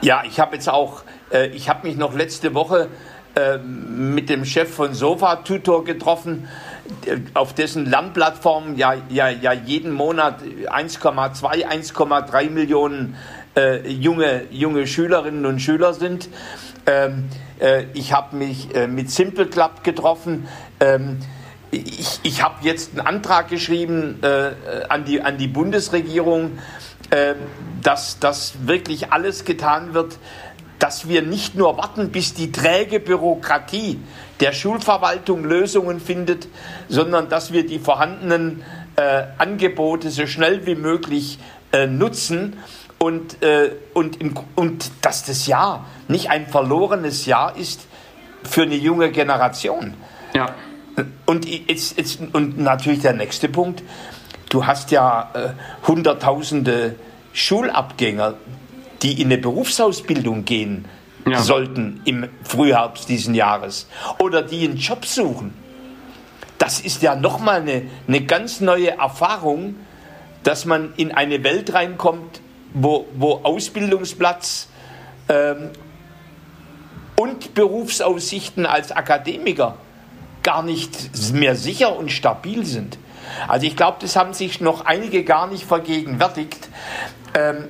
Ja, 0.00 0.22
ich 0.26 0.40
habe 0.40 0.54
jetzt 0.54 0.68
auch, 0.68 1.02
äh, 1.32 1.48
ich 1.48 1.68
habe 1.68 1.86
mich 1.86 1.96
noch 1.96 2.14
letzte 2.14 2.54
Woche 2.54 2.88
äh, 3.34 3.58
mit 3.58 4.28
dem 4.28 4.44
Chef 4.44 4.72
von 4.72 4.92
Sofa 4.92 5.36
Tutor 5.36 5.84
getroffen, 5.84 6.48
äh, 7.06 7.16
auf 7.34 7.54
dessen 7.54 7.86
Lernplattform 7.86 8.76
ja, 8.76 8.94
ja, 9.08 9.30
ja 9.30 9.52
jeden 9.52 9.92
Monat 9.92 10.42
1,2, 10.42 11.66
1,3 11.66 12.50
Millionen 12.50 13.16
äh, 13.56 13.88
junge, 13.88 14.42
junge 14.50 14.86
Schülerinnen 14.86 15.46
und 15.46 15.60
Schüler 15.60 15.94
sind. 15.94 16.28
Ähm, 16.84 17.28
äh, 17.58 17.84
ich 17.94 18.12
habe 18.12 18.36
mich 18.36 18.74
äh, 18.74 18.86
mit 18.86 19.10
Simple 19.10 19.46
Club 19.46 19.82
getroffen. 19.82 20.46
Ähm, 20.80 21.18
ich, 21.70 22.20
ich 22.22 22.42
habe 22.42 22.56
jetzt 22.62 22.98
einen 22.98 23.06
Antrag 23.06 23.48
geschrieben 23.48 24.18
äh, 24.22 24.50
an, 24.90 25.06
die, 25.06 25.22
an 25.22 25.38
die 25.38 25.48
Bundesregierung, 25.48 26.58
dass, 27.82 28.18
dass 28.20 28.66
wirklich 28.66 29.12
alles 29.12 29.44
getan 29.44 29.92
wird, 29.92 30.16
dass 30.82 31.06
wir 31.06 31.22
nicht 31.22 31.54
nur 31.54 31.76
warten, 31.78 32.10
bis 32.10 32.34
die 32.34 32.50
träge 32.50 32.98
Bürokratie 32.98 34.00
der 34.40 34.52
Schulverwaltung 34.52 35.44
Lösungen 35.44 36.00
findet, 36.00 36.48
sondern 36.88 37.28
dass 37.28 37.52
wir 37.52 37.64
die 37.64 37.78
vorhandenen 37.78 38.64
äh, 38.96 39.22
Angebote 39.38 40.10
so 40.10 40.26
schnell 40.26 40.66
wie 40.66 40.74
möglich 40.74 41.38
äh, 41.70 41.86
nutzen 41.86 42.56
und, 42.98 43.40
äh, 43.44 43.76
und, 43.94 44.20
im, 44.20 44.34
und 44.56 44.90
dass 45.02 45.24
das 45.24 45.46
Jahr 45.46 45.86
nicht 46.08 46.30
ein 46.30 46.48
verlorenes 46.48 47.26
Jahr 47.26 47.56
ist 47.56 47.82
für 48.42 48.62
eine 48.62 48.74
junge 48.74 49.12
Generation. 49.12 49.94
Ja. 50.34 50.52
Und, 51.26 51.46
jetzt, 51.46 51.96
jetzt, 51.96 52.18
und 52.32 52.58
natürlich 52.58 53.02
der 53.02 53.12
nächste 53.12 53.48
Punkt, 53.48 53.84
du 54.50 54.66
hast 54.66 54.90
ja 54.90 55.30
äh, 55.32 55.86
Hunderttausende 55.86 56.96
Schulabgänger, 57.32 58.34
die 59.02 59.20
in 59.20 59.28
eine 59.28 59.38
Berufsausbildung 59.38 60.44
gehen 60.44 60.86
ja. 61.26 61.40
sollten 61.40 62.00
im 62.04 62.28
Frühherbst 62.42 63.08
diesen 63.08 63.34
Jahres 63.34 63.88
oder 64.18 64.42
die 64.42 64.64
einen 64.64 64.76
Job 64.76 65.04
suchen. 65.04 65.54
Das 66.58 66.80
ist 66.80 67.02
ja 67.02 67.16
nochmal 67.16 67.62
eine, 67.62 67.82
eine 68.06 68.20
ganz 68.22 68.60
neue 68.60 68.96
Erfahrung, 68.98 69.76
dass 70.44 70.64
man 70.64 70.92
in 70.96 71.12
eine 71.12 71.42
Welt 71.44 71.74
reinkommt, 71.74 72.40
wo, 72.74 73.06
wo 73.14 73.40
Ausbildungsplatz 73.42 74.68
ähm, 75.28 75.70
und 77.16 77.54
Berufsaussichten 77.54 78.66
als 78.66 78.92
Akademiker 78.92 79.76
gar 80.42 80.62
nicht 80.62 81.32
mehr 81.32 81.54
sicher 81.54 81.96
und 81.96 82.10
stabil 82.10 82.64
sind. 82.64 82.98
Also 83.46 83.66
ich 83.66 83.76
glaube, 83.76 83.98
das 84.00 84.16
haben 84.16 84.34
sich 84.34 84.60
noch 84.60 84.84
einige 84.84 85.24
gar 85.24 85.46
nicht 85.46 85.64
vergegenwärtigt. 85.64 86.68
Ähm, 87.34 87.68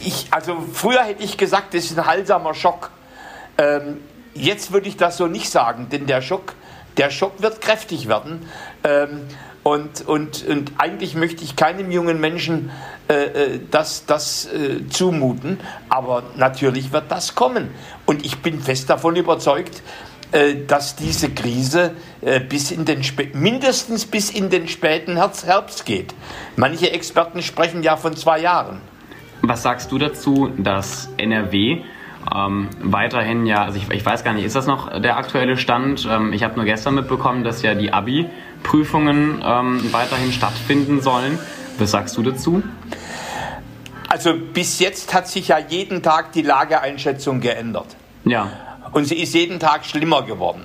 ich, 0.00 0.26
also 0.30 0.62
früher 0.72 1.02
hätte 1.02 1.22
ich 1.22 1.36
gesagt, 1.36 1.74
das 1.74 1.84
ist 1.84 1.98
ein 1.98 2.06
heilsamer 2.06 2.54
Schock. 2.54 2.90
Ähm, 3.58 3.98
jetzt 4.34 4.72
würde 4.72 4.88
ich 4.88 4.96
das 4.96 5.16
so 5.16 5.26
nicht 5.26 5.50
sagen, 5.50 5.88
denn 5.90 6.06
der 6.06 6.22
Schock, 6.22 6.54
der 6.96 7.10
Schock 7.10 7.40
wird 7.40 7.60
kräftig 7.60 8.08
werden. 8.08 8.48
Ähm, 8.84 9.22
und, 9.62 10.08
und, 10.08 10.44
und 10.48 10.72
eigentlich 10.78 11.14
möchte 11.14 11.44
ich 11.44 11.54
keinem 11.54 11.92
jungen 11.92 12.20
Menschen 12.20 12.72
äh, 13.08 13.14
äh, 13.14 13.60
das, 13.70 14.06
das 14.06 14.46
äh, 14.46 14.88
zumuten, 14.88 15.60
aber 15.88 16.24
natürlich 16.36 16.92
wird 16.92 17.04
das 17.10 17.36
kommen. 17.36 17.70
Und 18.04 18.26
ich 18.26 18.42
bin 18.42 18.60
fest 18.60 18.90
davon 18.90 19.14
überzeugt, 19.14 19.82
äh, 20.32 20.56
dass 20.66 20.96
diese 20.96 21.30
Krise 21.30 21.92
äh, 22.22 22.40
bis 22.40 22.72
in 22.72 22.84
den 22.84 23.02
mindestens 23.34 24.04
bis 24.04 24.30
in 24.30 24.50
den 24.50 24.66
späten 24.66 25.16
Herbst 25.16 25.86
geht. 25.86 26.12
Manche 26.56 26.90
Experten 26.90 27.40
sprechen 27.40 27.84
ja 27.84 27.96
von 27.96 28.16
zwei 28.16 28.40
Jahren. 28.40 28.80
Was 29.42 29.62
sagst 29.62 29.90
du 29.90 29.98
dazu, 29.98 30.50
dass 30.56 31.10
NRW 31.18 31.82
ähm, 32.34 32.68
weiterhin 32.80 33.46
ja, 33.46 33.64
also 33.64 33.78
ich, 33.78 33.90
ich, 33.90 34.06
weiß 34.06 34.22
gar 34.22 34.32
nicht, 34.32 34.44
ist 34.44 34.54
das 34.54 34.66
noch 34.66 35.00
der 35.00 35.16
aktuelle 35.16 35.56
Stand? 35.56 36.06
Ähm, 36.08 36.32
ich 36.32 36.44
habe 36.44 36.54
nur 36.54 36.64
gestern 36.64 36.94
mitbekommen, 36.94 37.42
dass 37.42 37.62
ja 37.62 37.74
die 37.74 37.92
Abi-Prüfungen 37.92 39.42
ähm, 39.44 39.92
weiterhin 39.92 40.32
stattfinden 40.32 41.00
sollen. 41.00 41.38
Was 41.78 41.90
sagst 41.90 42.16
du 42.16 42.22
dazu? 42.22 42.62
Also 44.08 44.34
bis 44.36 44.78
jetzt 44.78 45.12
hat 45.14 45.26
sich 45.26 45.48
ja 45.48 45.58
jeden 45.58 46.02
Tag 46.02 46.32
die 46.32 46.42
Lageeinschätzung 46.42 47.40
geändert. 47.40 47.96
Ja. 48.24 48.48
Und 48.92 49.06
sie 49.06 49.16
ist 49.16 49.34
jeden 49.34 49.58
Tag 49.58 49.84
schlimmer 49.84 50.22
geworden. 50.22 50.64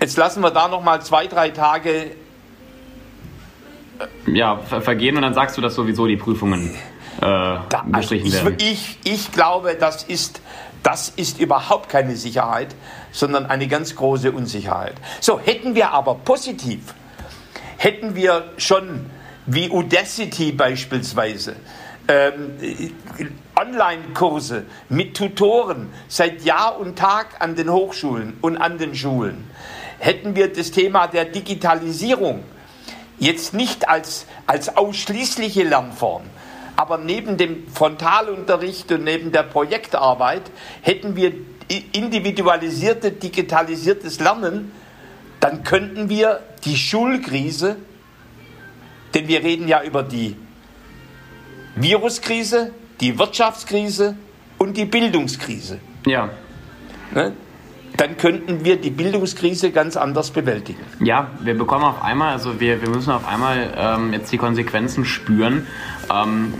Jetzt 0.00 0.16
lassen 0.16 0.42
wir 0.42 0.50
da 0.50 0.66
noch 0.66 0.82
mal 0.82 1.00
zwei, 1.02 1.26
drei 1.26 1.50
Tage 1.50 2.12
ja, 4.26 4.56
vergehen 4.56 5.16
und 5.16 5.22
dann 5.22 5.34
sagst 5.34 5.58
du, 5.58 5.60
dass 5.60 5.74
sowieso 5.74 6.06
die 6.06 6.16
Prüfungen 6.16 6.74
äh, 7.20 7.26
also 7.92 8.14
ich, 8.14 8.32
werden. 8.32 8.56
Ich, 8.60 8.98
ich 9.04 9.32
glaube, 9.32 9.76
das 9.78 10.04
ist, 10.04 10.40
das 10.82 11.10
ist 11.10 11.40
überhaupt 11.40 11.88
keine 11.88 12.16
Sicherheit, 12.16 12.74
sondern 13.12 13.46
eine 13.46 13.68
ganz 13.68 13.94
große 13.96 14.32
Unsicherheit. 14.32 14.94
So, 15.20 15.38
hätten 15.38 15.74
wir 15.74 15.90
aber 15.90 16.14
positiv, 16.14 16.94
hätten 17.76 18.14
wir 18.14 18.52
schon 18.56 19.10
wie 19.46 19.68
Udacity 19.70 20.52
beispielsweise, 20.52 21.56
ähm, 22.08 22.56
Online-Kurse 23.56 24.64
mit 24.88 25.16
Tutoren 25.16 25.90
seit 26.08 26.42
Jahr 26.44 26.78
und 26.78 26.98
Tag 26.98 27.40
an 27.40 27.56
den 27.56 27.70
Hochschulen 27.70 28.36
und 28.40 28.56
an 28.56 28.78
den 28.78 28.94
Schulen, 28.94 29.50
hätten 29.98 30.34
wir 30.34 30.52
das 30.52 30.70
Thema 30.70 31.06
der 31.06 31.26
Digitalisierung 31.26 32.42
jetzt 33.18 33.54
nicht 33.54 33.88
als, 33.88 34.26
als 34.46 34.76
ausschließliche 34.76 35.62
Lernform, 35.62 36.22
aber 36.80 36.96
neben 36.96 37.36
dem 37.36 37.68
Frontalunterricht 37.68 38.90
und 38.90 39.04
neben 39.04 39.32
der 39.32 39.42
Projektarbeit 39.42 40.50
hätten 40.80 41.14
wir 41.14 41.34
individualisierte, 41.92 43.12
digitalisiertes 43.12 44.18
Lernen, 44.18 44.72
dann 45.40 45.62
könnten 45.62 46.08
wir 46.08 46.40
die 46.64 46.76
Schulkrise, 46.76 47.76
denn 49.12 49.28
wir 49.28 49.42
reden 49.42 49.68
ja 49.68 49.82
über 49.82 50.02
die 50.02 50.36
Viruskrise, 51.76 52.72
die 53.02 53.18
Wirtschaftskrise 53.18 54.16
und 54.56 54.78
die 54.78 54.86
Bildungskrise. 54.86 55.80
Ja. 56.06 56.30
Ne? 57.14 57.34
Dann 58.00 58.16
könnten 58.16 58.64
wir 58.64 58.76
die 58.76 58.88
Bildungskrise 58.88 59.72
ganz 59.72 59.94
anders 59.98 60.30
bewältigen. 60.30 60.80
Ja, 61.04 61.32
wir 61.42 61.52
bekommen 61.52 61.84
auf 61.84 62.02
einmal, 62.02 62.32
also 62.32 62.58
wir, 62.58 62.80
wir 62.80 62.88
müssen 62.88 63.10
auf 63.10 63.28
einmal 63.28 63.74
ähm, 63.76 64.14
jetzt 64.14 64.32
die 64.32 64.38
Konsequenzen 64.38 65.04
spüren 65.04 65.66
ähm, 66.10 66.54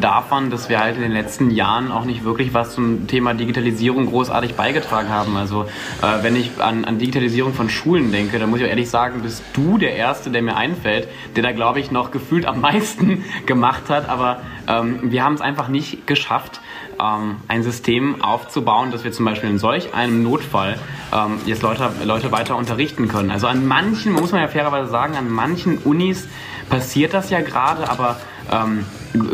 davon, 0.00 0.50
dass 0.50 0.68
wir 0.68 0.78
halt 0.78 0.94
in 0.94 1.02
den 1.02 1.10
letzten 1.10 1.50
Jahren 1.50 1.90
auch 1.90 2.04
nicht 2.04 2.24
wirklich 2.24 2.54
was 2.54 2.74
zum 2.74 3.08
Thema 3.08 3.34
Digitalisierung 3.34 4.06
großartig 4.06 4.54
beigetragen 4.54 5.08
haben. 5.08 5.36
Also 5.36 5.64
äh, 6.00 6.22
wenn 6.22 6.36
ich 6.36 6.50
an, 6.60 6.84
an 6.84 6.98
Digitalisierung 6.98 7.54
von 7.54 7.68
Schulen 7.68 8.12
denke, 8.12 8.38
dann 8.38 8.48
muss 8.48 8.60
ich 8.60 8.66
auch 8.66 8.70
ehrlich 8.70 8.88
sagen, 8.88 9.22
bist 9.22 9.42
du 9.52 9.78
der 9.78 9.96
Erste, 9.96 10.30
der 10.30 10.42
mir 10.42 10.54
einfällt, 10.54 11.08
der 11.34 11.42
da, 11.42 11.50
glaube 11.50 11.80
ich, 11.80 11.90
noch 11.90 12.12
gefühlt 12.12 12.46
am 12.46 12.60
meisten 12.60 13.24
gemacht 13.46 13.90
hat. 13.90 14.08
Aber 14.08 14.42
ähm, 14.68 15.10
wir 15.10 15.24
haben 15.24 15.34
es 15.34 15.40
einfach 15.40 15.66
nicht 15.66 16.06
geschafft, 16.06 16.60
ähm, 17.04 17.36
ein 17.48 17.62
System 17.62 18.22
aufzubauen, 18.22 18.90
dass 18.90 19.04
wir 19.04 19.12
zum 19.12 19.24
Beispiel 19.24 19.50
in 19.50 19.58
solch 19.58 19.94
einem 19.94 20.22
Notfall 20.22 20.78
ähm, 21.12 21.38
jetzt 21.46 21.62
Leute, 21.62 21.90
Leute 22.04 22.32
weiter 22.32 22.56
unterrichten 22.56 23.08
können. 23.08 23.30
Also 23.30 23.46
an 23.46 23.66
manchen, 23.66 24.12
muss 24.12 24.32
man 24.32 24.40
ja 24.40 24.48
fairerweise 24.48 24.90
sagen, 24.90 25.16
an 25.16 25.30
manchen 25.30 25.78
Unis 25.78 26.26
passiert 26.68 27.14
das 27.14 27.30
ja 27.30 27.40
gerade, 27.40 27.88
aber 27.90 28.16
ähm, 28.50 28.84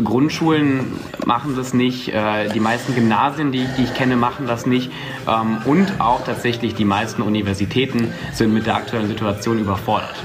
Grundschulen 0.04 0.92
machen 1.24 1.56
das 1.56 1.74
nicht, 1.74 2.08
äh, 2.08 2.48
die 2.48 2.60
meisten 2.60 2.94
Gymnasien, 2.94 3.52
die, 3.52 3.66
die, 3.76 3.84
ich 3.84 3.94
kenne, 3.94 4.16
machen 4.16 4.46
das 4.46 4.66
nicht 4.66 4.90
ähm, 5.28 5.58
und 5.64 6.00
auch 6.00 6.24
tatsächlich 6.24 6.74
die 6.74 6.84
meisten 6.84 7.22
Universitäten 7.22 8.12
sind 8.32 8.52
mit 8.52 8.66
der 8.66 8.76
aktuellen 8.76 9.08
Situation 9.08 9.58
überfordert. 9.58 10.16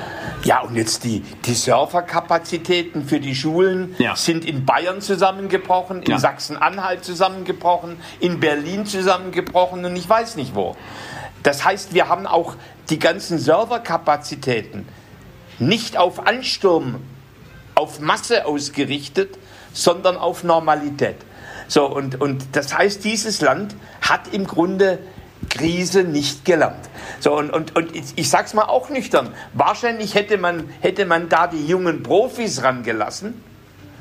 Ja, 0.45 0.61
und 0.61 0.75
jetzt 0.75 1.03
die, 1.03 1.21
die 1.45 1.55
Serverkapazitäten 1.55 3.07
für 3.07 3.19
die 3.19 3.33
Schulen 3.35 3.95
Ja. 3.97 4.15
sind 4.15 4.45
in 4.45 4.63
Bayern 4.63 5.01
zusammengebrochen, 5.01 6.03
in 6.03 6.11
Ja. 6.11 6.19
Sachsen-Anhalt 6.19 7.03
zusammengebrochen, 7.03 7.97
in 8.19 8.39
Berlin 8.39 8.85
zusammengebrochen 8.85 9.83
und 9.85 9.95
ich 9.95 10.07
weiß 10.07 10.35
nicht 10.35 10.53
wo. 10.53 10.75
Das 11.41 11.65
heißt, 11.65 11.95
wir 11.95 12.09
haben 12.09 12.27
auch 12.27 12.55
die 12.91 12.99
ganzen 12.99 13.39
Serverkapazitäten 13.39 14.87
nicht 15.57 15.97
auf 15.97 16.27
Ansturm, 16.27 17.01
auf 17.73 17.99
Masse 17.99 18.45
ausgerichtet, 18.45 19.39
sondern 19.73 20.15
auf 20.15 20.43
Normalität. 20.43 21.15
So, 21.67 21.87
und, 21.87 22.21
und 22.21 22.45
das 22.51 22.77
heißt, 22.77 23.03
dieses 23.03 23.41
Land 23.41 23.75
hat 24.01 24.31
im 24.31 24.45
Grunde 24.45 24.99
Krise 25.49 26.03
nicht 26.03 26.45
gelernt. 26.45 26.89
So, 27.19 27.35
und, 27.37 27.51
und, 27.51 27.75
und 27.75 27.95
ich, 27.95 28.33
es 28.33 28.53
mal 28.53 28.63
auch 28.65 28.89
nüchtern, 28.89 29.29
wahrscheinlich 29.53 30.15
hätte 30.15 30.37
man, 30.37 30.69
hätte 30.81 31.05
man 31.05 31.29
da 31.29 31.47
die 31.47 31.65
jungen 31.65 32.03
Profis 32.03 32.63
rangelassen, 32.63 33.41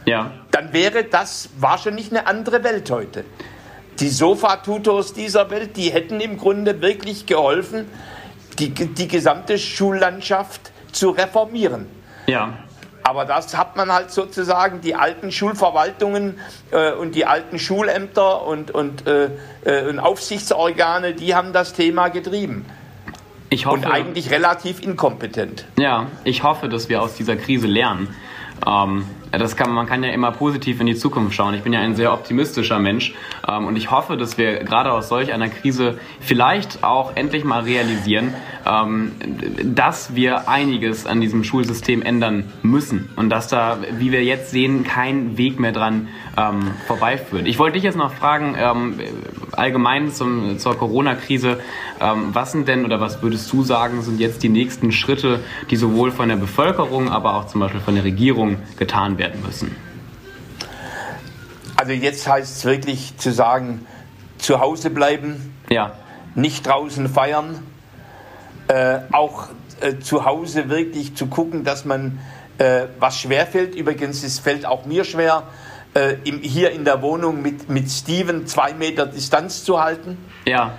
Ja. 0.04 0.30
dann 0.50 0.72
wäre 0.72 1.04
das 1.04 1.50
wahrscheinlich 1.59 2.11
eine 2.11 2.26
andere 2.26 2.64
Welt 2.64 2.90
heute. 2.90 3.24
Die 4.00 4.09
Sofa-Tutors 4.09 5.12
dieser 5.12 5.50
Welt, 5.50 5.76
die 5.76 5.90
hätten 5.92 6.20
im 6.20 6.37
Grunde 6.37 6.80
wirklich 6.83 7.26
geholfen, 7.26 7.87
die, 8.59 8.70
die 8.70 9.09
gesamte 9.09 9.59
Schullandschaft 9.59 10.72
zu 10.92 11.11
reformieren. 11.11 11.87
Ja. 12.26 12.54
Aber 13.06 13.26
das 13.26 13.54
hat 13.56 13.76
man 13.76 13.92
halt 13.92 14.10
sozusagen, 14.10 14.80
die 14.80 14.94
alten 14.94 15.30
Schulverwaltungen 15.30 16.38
äh, 16.70 16.92
und 16.92 17.14
die 17.14 17.26
alten 17.26 17.58
Schulämter 17.58 18.42
und, 18.46 18.70
und, 18.70 19.06
äh, 19.06 19.28
äh, 19.64 19.86
und 19.88 19.98
Aufsichtsorgane, 19.98 21.12
die 21.12 21.34
haben 21.34 21.52
das 21.52 21.74
Thema 21.74 22.08
getrieben. 22.08 22.64
Ich 23.50 23.66
hoffe, 23.66 23.76
Und 23.76 23.84
eigentlich 23.84 24.30
relativ 24.30 24.82
inkompetent. 24.82 25.66
Ja, 25.78 26.06
ich 26.24 26.42
hoffe, 26.42 26.70
dass 26.70 26.88
wir 26.88 27.02
aus 27.02 27.14
dieser 27.14 27.36
Krise 27.36 27.66
lernen. 27.66 28.08
Ähm, 28.66 29.04
das 29.38 29.56
kann, 29.56 29.70
man 29.70 29.86
kann 29.86 30.02
ja 30.02 30.10
immer 30.10 30.30
positiv 30.32 30.80
in 30.80 30.86
die 30.86 30.94
Zukunft 30.94 31.34
schauen. 31.34 31.54
Ich 31.54 31.62
bin 31.62 31.72
ja 31.72 31.80
ein 31.80 31.94
sehr 31.94 32.12
optimistischer 32.12 32.78
Mensch 32.78 33.14
ähm, 33.48 33.66
und 33.66 33.76
ich 33.76 33.90
hoffe, 33.90 34.16
dass 34.16 34.38
wir 34.38 34.64
gerade 34.64 34.92
aus 34.92 35.08
solch 35.08 35.32
einer 35.32 35.48
Krise 35.48 35.98
vielleicht 36.20 36.84
auch 36.84 37.16
endlich 37.16 37.44
mal 37.44 37.62
realisieren, 37.62 38.34
ähm, 38.66 39.12
dass 39.62 40.14
wir 40.14 40.48
einiges 40.48 41.06
an 41.06 41.20
diesem 41.20 41.44
Schulsystem 41.44 42.02
ändern 42.02 42.52
müssen 42.62 43.10
und 43.16 43.30
dass 43.30 43.48
da, 43.48 43.78
wie 43.98 44.12
wir 44.12 44.24
jetzt 44.24 44.50
sehen, 44.50 44.84
kein 44.84 45.36
Weg 45.36 45.58
mehr 45.60 45.72
dran 45.72 46.08
ähm, 46.36 46.70
vorbeiführt. 46.86 47.46
Ich 47.46 47.58
wollte 47.58 47.74
dich 47.74 47.84
jetzt 47.84 47.96
noch 47.96 48.12
fragen, 48.12 48.56
ähm, 48.58 49.00
allgemein 49.58 50.12
zum, 50.12 50.58
zur 50.58 50.76
Corona-Krise, 50.76 51.58
ähm, 52.00 52.28
was 52.32 52.52
sind 52.52 52.68
denn 52.68 52.84
oder 52.84 53.00
was 53.00 53.22
würdest 53.22 53.52
du 53.52 53.62
sagen, 53.62 54.02
sind 54.02 54.20
jetzt 54.20 54.42
die 54.42 54.48
nächsten 54.48 54.92
Schritte, 54.92 55.40
die 55.70 55.76
sowohl 55.76 56.10
von 56.10 56.28
der 56.28 56.36
Bevölkerung, 56.36 57.08
aber 57.08 57.34
auch 57.36 57.46
zum 57.46 57.60
Beispiel 57.60 57.80
von 57.80 57.94
der 57.94 58.04
Regierung 58.04 58.56
getan 58.76 59.18
werden 59.18 59.42
müssen? 59.44 59.74
Also 61.76 61.92
jetzt 61.92 62.26
heißt 62.28 62.56
es 62.56 62.64
wirklich 62.64 63.16
zu 63.16 63.32
sagen, 63.32 63.86
zu 64.38 64.60
Hause 64.60 64.90
bleiben, 64.90 65.54
Ja, 65.70 65.92
nicht 66.34 66.66
draußen 66.66 67.08
feiern, 67.08 67.60
äh, 68.68 68.98
auch 69.12 69.48
äh, 69.80 69.98
zu 69.98 70.24
Hause 70.24 70.68
wirklich 70.68 71.14
zu 71.14 71.26
gucken, 71.26 71.64
dass 71.64 71.84
man, 71.84 72.18
äh, 72.58 72.86
was 72.98 73.18
schwerfällt, 73.18 73.74
übrigens, 73.74 74.22
es 74.22 74.38
fällt 74.38 74.66
auch 74.66 74.86
mir 74.86 75.04
schwer, 75.04 75.44
äh, 75.94 76.16
im, 76.24 76.40
hier 76.40 76.70
in 76.70 76.85
der 76.85 77.02
Wohnung 77.02 77.42
mit, 77.42 77.68
mit 77.68 77.90
Steven 77.90 78.46
zwei 78.46 78.74
Meter 78.74 79.07
Distanz 79.07 79.64
zu 79.64 79.80
halten. 79.80 80.18
ja, 80.44 80.72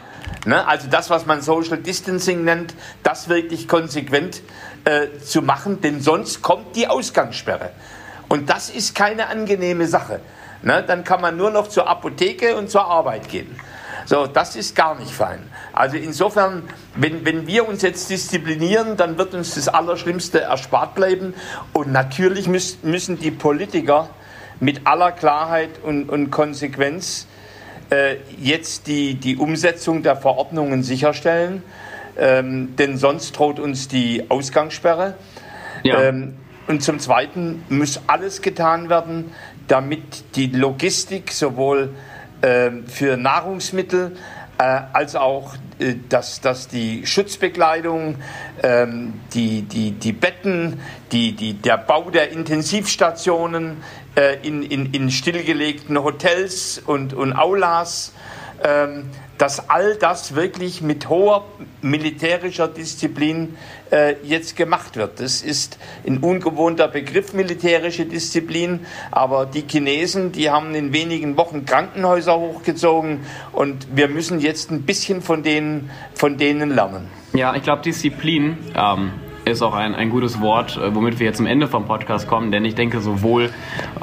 Ne? 0.45 0.67
Also 0.67 0.87
das, 0.89 1.09
was 1.09 1.25
man 1.25 1.41
Social 1.41 1.77
Distancing 1.77 2.43
nennt, 2.43 2.73
das 3.03 3.29
wirklich 3.29 3.67
konsequent 3.67 4.41
äh, 4.85 5.07
zu 5.23 5.41
machen, 5.41 5.81
denn 5.81 6.01
sonst 6.01 6.41
kommt 6.41 6.75
die 6.75 6.87
Ausgangssperre. 6.87 7.71
Und 8.27 8.49
das 8.49 8.69
ist 8.69 8.95
keine 8.95 9.27
angenehme 9.27 9.87
Sache. 9.87 10.19
Ne? 10.61 10.83
Dann 10.85 11.03
kann 11.03 11.21
man 11.21 11.37
nur 11.37 11.51
noch 11.51 11.67
zur 11.67 11.87
Apotheke 11.87 12.55
und 12.55 12.69
zur 12.69 12.85
Arbeit 12.85 13.29
gehen. 13.29 13.59
So, 14.05 14.27
das 14.27 14.55
ist 14.55 14.75
gar 14.75 14.93
nicht 14.99 15.11
fein. 15.11 15.39
Also 15.73 15.97
insofern, 15.97 16.63
wenn, 16.95 17.25
wenn 17.25 17.47
wir 17.47 17.67
uns 17.67 17.81
jetzt 17.81 18.09
disziplinieren, 18.11 18.97
dann 18.97 19.17
wird 19.17 19.33
uns 19.33 19.55
das 19.55 19.67
Allerschlimmste 19.67 20.41
erspart 20.41 20.93
bleiben. 20.93 21.33
Und 21.73 21.91
natürlich 21.91 22.47
müß, 22.47 22.79
müssen 22.83 23.17
die 23.17 23.31
Politiker 23.31 24.09
mit 24.59 24.85
aller 24.85 25.11
Klarheit 25.11 25.69
und, 25.83 26.09
und 26.09 26.31
Konsequenz 26.31 27.27
äh, 27.89 28.15
jetzt 28.39 28.87
die, 28.87 29.15
die 29.15 29.37
Umsetzung 29.37 30.03
der 30.03 30.15
Verordnungen 30.15 30.83
sicherstellen, 30.83 31.63
ähm, 32.17 32.75
denn 32.77 32.97
sonst 32.97 33.37
droht 33.37 33.59
uns 33.59 33.87
die 33.87 34.25
Ausgangssperre. 34.29 35.15
ja. 35.83 36.01
Ähm, 36.01 36.35
und 36.67 36.81
zum 36.81 36.97
Zweiten 36.97 37.63
muss 37.69 38.01
alles 38.07 38.41
getan 38.41 38.89
werden, 38.89 39.31
damit 39.67 40.35
die 40.35 40.47
Logistik 40.47 41.31
sowohl 41.31 41.93
ähm, 42.41 42.87
für 42.87 43.17
Nahrungsmittel 43.17 44.15
äh, 44.57 44.81
als 44.93 45.15
auch 45.15 45.53
äh, 45.79 45.95
dass, 46.09 46.41
dass 46.41 46.67
die 46.67 47.05
Schutzbekleidung, 47.05 48.15
ähm, 48.63 49.13
die, 49.33 49.63
die, 49.63 49.91
die 49.91 50.13
Betten, 50.13 50.79
die, 51.11 51.33
die, 51.33 51.53
der 51.53 51.77
Bau 51.77 52.09
der 52.09 52.31
Intensivstationen 52.31 53.77
äh, 54.15 54.37
in, 54.47 54.63
in, 54.63 54.93
in 54.93 55.11
stillgelegten 55.11 56.01
Hotels 56.03 56.81
und, 56.85 57.13
und 57.13 57.33
Aulas, 57.33 58.13
ähm, 58.63 59.09
dass 59.37 59.69
all 59.69 59.95
das 59.95 60.35
wirklich 60.35 60.81
mit 60.81 61.09
hoher 61.09 61.45
militärischer 61.81 62.69
Disziplin 62.69 63.57
äh, 63.91 64.15
jetzt 64.23 64.55
gemacht 64.55 64.95
wird. 64.95 65.19
Das 65.19 65.41
ist 65.41 65.77
ein 66.07 66.19
ungewohnter 66.19 66.87
Begriff, 66.87 67.33
militärische 67.33 68.05
Disziplin, 68.05 68.85
aber 69.11 69.45
die 69.45 69.65
Chinesen, 69.67 70.31
die 70.31 70.49
haben 70.49 70.73
in 70.73 70.93
wenigen 70.93 71.35
Wochen 71.35 71.65
Krankenhäuser 71.65 72.39
hochgezogen 72.39 73.25
und 73.51 73.87
wir 73.93 74.07
müssen 74.07 74.39
jetzt 74.39 74.71
ein 74.71 74.83
bisschen 74.83 75.21
von 75.21 75.43
denen, 75.43 75.89
von 76.13 76.37
denen 76.37 76.73
lernen. 76.73 77.09
Ja, 77.33 77.53
ich 77.55 77.63
glaube, 77.63 77.81
Disziplin 77.81 78.57
ähm, 78.73 79.11
ist 79.45 79.61
auch 79.61 79.73
ein, 79.73 79.95
ein 79.95 80.09
gutes 80.09 80.41
Wort, 80.41 80.77
äh, 80.77 80.93
womit 80.93 81.19
wir 81.19 81.27
jetzt 81.27 81.37
zum 81.37 81.45
Ende 81.45 81.67
vom 81.67 81.85
Podcast 81.85 82.27
kommen, 82.27 82.51
denn 82.51 82.65
ich 82.65 82.75
denke, 82.75 82.99
sowohl 82.99 83.51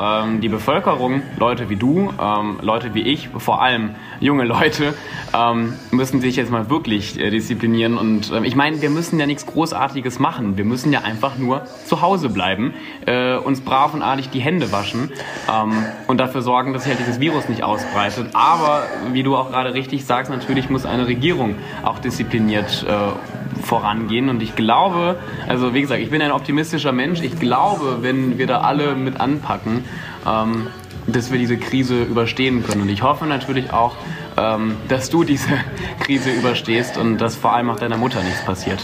ähm, 0.01 0.41
die 0.41 0.49
Bevölkerung, 0.49 1.23
Leute 1.39 1.69
wie 1.69 1.77
du, 1.77 2.13
ähm, 2.21 2.59
Leute 2.63 2.95
wie 2.95 3.03
ich, 3.03 3.29
vor 3.37 3.61
allem 3.61 3.91
junge 4.21 4.45
Leute, 4.45 4.95
ähm, 5.37 5.75
müssen 5.91 6.21
sich 6.21 6.37
jetzt 6.37 6.51
mal 6.51 6.71
wirklich 6.71 7.19
äh, 7.19 7.31
disziplinieren. 7.31 7.99
Und 7.99 8.33
ähm, 8.33 8.45
ich 8.45 8.55
meine, 8.55 8.81
wir 8.81 8.91
müssen 8.91 9.19
ja 9.19 9.27
nichts 9.27 9.47
Großartiges 9.47 10.19
machen. 10.19 10.57
Wir 10.57 10.65
müssen 10.65 10.93
ja 10.93 11.01
einfach 11.01 11.37
nur 11.39 11.65
zu 11.87 12.01
Hause 12.03 12.29
bleiben, 12.29 12.75
äh, 13.07 13.37
uns 13.37 13.61
brav 13.61 13.95
und 13.95 14.03
artig 14.03 14.31
die 14.31 14.41
Hände 14.41 14.71
waschen 14.71 15.11
ähm, 15.51 15.73
und 16.07 16.19
dafür 16.19 16.43
sorgen, 16.43 16.73
dass 16.73 16.85
sich 16.85 16.93
halt 16.93 17.01
dieses 17.01 17.21
Virus 17.21 17.49
nicht 17.49 17.65
ausbreitet. 17.65 18.29
Aber, 18.35 18.85
wie 19.13 19.23
du 19.23 19.37
auch 19.37 19.51
gerade 19.51 19.75
richtig 19.75 20.05
sagst, 20.05 20.31
natürlich 20.31 20.71
muss 20.71 20.87
eine 20.87 21.07
Regierung 21.07 21.57
auch 21.83 21.99
diszipliniert 21.99 22.87
äh, 22.89 23.32
vorangehen. 23.63 24.29
Und 24.29 24.43
ich 24.43 24.55
glaube, 24.57 25.19
also 25.49 25.75
wie 25.75 25.81
gesagt, 25.81 26.01
ich 26.01 26.11
bin 26.11 26.21
ein 26.23 26.33
optimistischer 26.33 26.93
Mensch. 26.93 27.21
Ich 27.21 27.39
glaube, 27.39 27.99
wenn 28.01 28.39
wir 28.39 28.47
da 28.47 28.61
alle 28.61 28.95
mit 28.95 29.21
anpacken, 29.21 29.85
ähm, 30.27 30.69
dass 31.07 31.33
wir 31.33 31.39
diese 31.39 31.57
Krise 31.57 32.03
überstehen 32.03 32.65
können. 32.65 32.83
Und 32.83 32.89
ich 32.89 33.03
hoffe 33.03 33.27
natürlich 33.27 33.73
auch, 33.73 33.97
ähm, 34.37 34.77
dass 34.89 35.11
du 35.11 35.25
diese 35.25 35.49
Krise 36.01 36.31
überstehst 36.31 36.97
und 36.97 37.19
dass 37.19 37.37
vor 37.37 37.55
allem 37.55 37.71
auch 37.71 37.79
deiner 37.79 37.97
Mutter 37.97 38.23
nichts 38.23 38.45
passiert. 38.45 38.81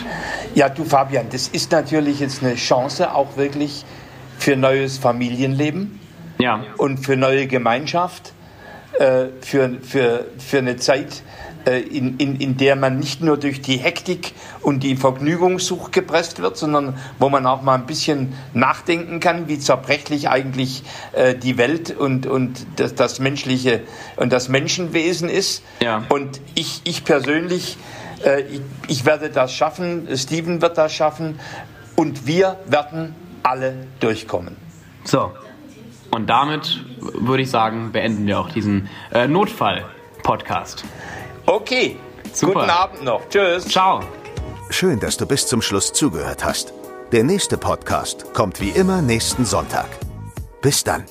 Ja, 0.54 0.68
du 0.68 0.84
Fabian, 0.84 1.26
das 1.30 1.48
ist 1.48 1.72
natürlich 1.72 2.20
jetzt 2.20 2.42
eine 2.42 2.54
Chance 2.56 3.14
auch 3.14 3.36
wirklich 3.36 3.84
für 4.38 4.56
neues 4.56 4.98
Familienleben 4.98 5.98
Ja, 6.38 6.64
und 6.76 6.98
für 6.98 7.16
neue 7.16 7.46
Gemeinschaft, 7.46 8.32
äh, 8.98 9.26
für, 9.40 9.78
für, 9.82 10.26
für 10.38 10.58
eine 10.58 10.76
Zeit, 10.76 11.22
in, 11.76 12.16
in, 12.18 12.36
in 12.36 12.56
der 12.56 12.76
man 12.76 12.98
nicht 12.98 13.22
nur 13.22 13.36
durch 13.36 13.60
die 13.60 13.76
Hektik 13.76 14.32
und 14.62 14.82
die 14.82 14.96
Vergnügungssucht 14.96 15.92
gepresst 15.92 16.40
wird, 16.40 16.56
sondern 16.56 16.96
wo 17.18 17.28
man 17.28 17.46
auch 17.46 17.62
mal 17.62 17.74
ein 17.74 17.86
bisschen 17.86 18.34
nachdenken 18.54 19.20
kann, 19.20 19.48
wie 19.48 19.58
zerbrechlich 19.58 20.28
eigentlich 20.28 20.82
äh, 21.12 21.34
die 21.34 21.58
Welt 21.58 21.90
und, 21.96 22.26
und 22.26 22.66
das, 22.76 22.94
das 22.94 23.18
menschliche 23.18 23.80
und 24.16 24.32
das 24.32 24.48
Menschenwesen 24.48 25.28
ist. 25.28 25.62
Ja. 25.82 26.04
Und 26.08 26.40
ich, 26.54 26.82
ich 26.84 27.04
persönlich, 27.04 27.76
äh, 28.24 28.42
ich, 28.42 28.60
ich 28.88 29.04
werde 29.04 29.30
das 29.30 29.52
schaffen, 29.52 30.08
Steven 30.16 30.62
wird 30.62 30.78
das 30.78 30.92
schaffen 30.92 31.38
und 31.96 32.26
wir 32.26 32.58
werden 32.66 33.14
alle 33.42 33.86
durchkommen. 34.00 34.56
so. 35.04 35.32
Und 36.10 36.30
damit 36.30 36.84
würde 37.00 37.42
ich 37.42 37.50
sagen, 37.50 37.92
beenden 37.92 38.26
wir 38.26 38.40
auch 38.40 38.48
diesen 38.48 38.88
äh, 39.12 39.28
Notfall-Podcast. 39.28 40.84
Okay, 41.48 41.96
Super. 42.34 42.52
guten 42.52 42.70
Abend 42.70 43.04
noch. 43.04 43.26
Tschüss. 43.30 43.66
Ciao. 43.66 44.02
Schön, 44.68 45.00
dass 45.00 45.16
du 45.16 45.26
bis 45.26 45.46
zum 45.46 45.62
Schluss 45.62 45.94
zugehört 45.94 46.44
hast. 46.44 46.74
Der 47.10 47.24
nächste 47.24 47.56
Podcast 47.56 48.34
kommt 48.34 48.60
wie 48.60 48.68
immer 48.68 49.00
nächsten 49.00 49.46
Sonntag. 49.46 49.88
Bis 50.60 50.84
dann. 50.84 51.06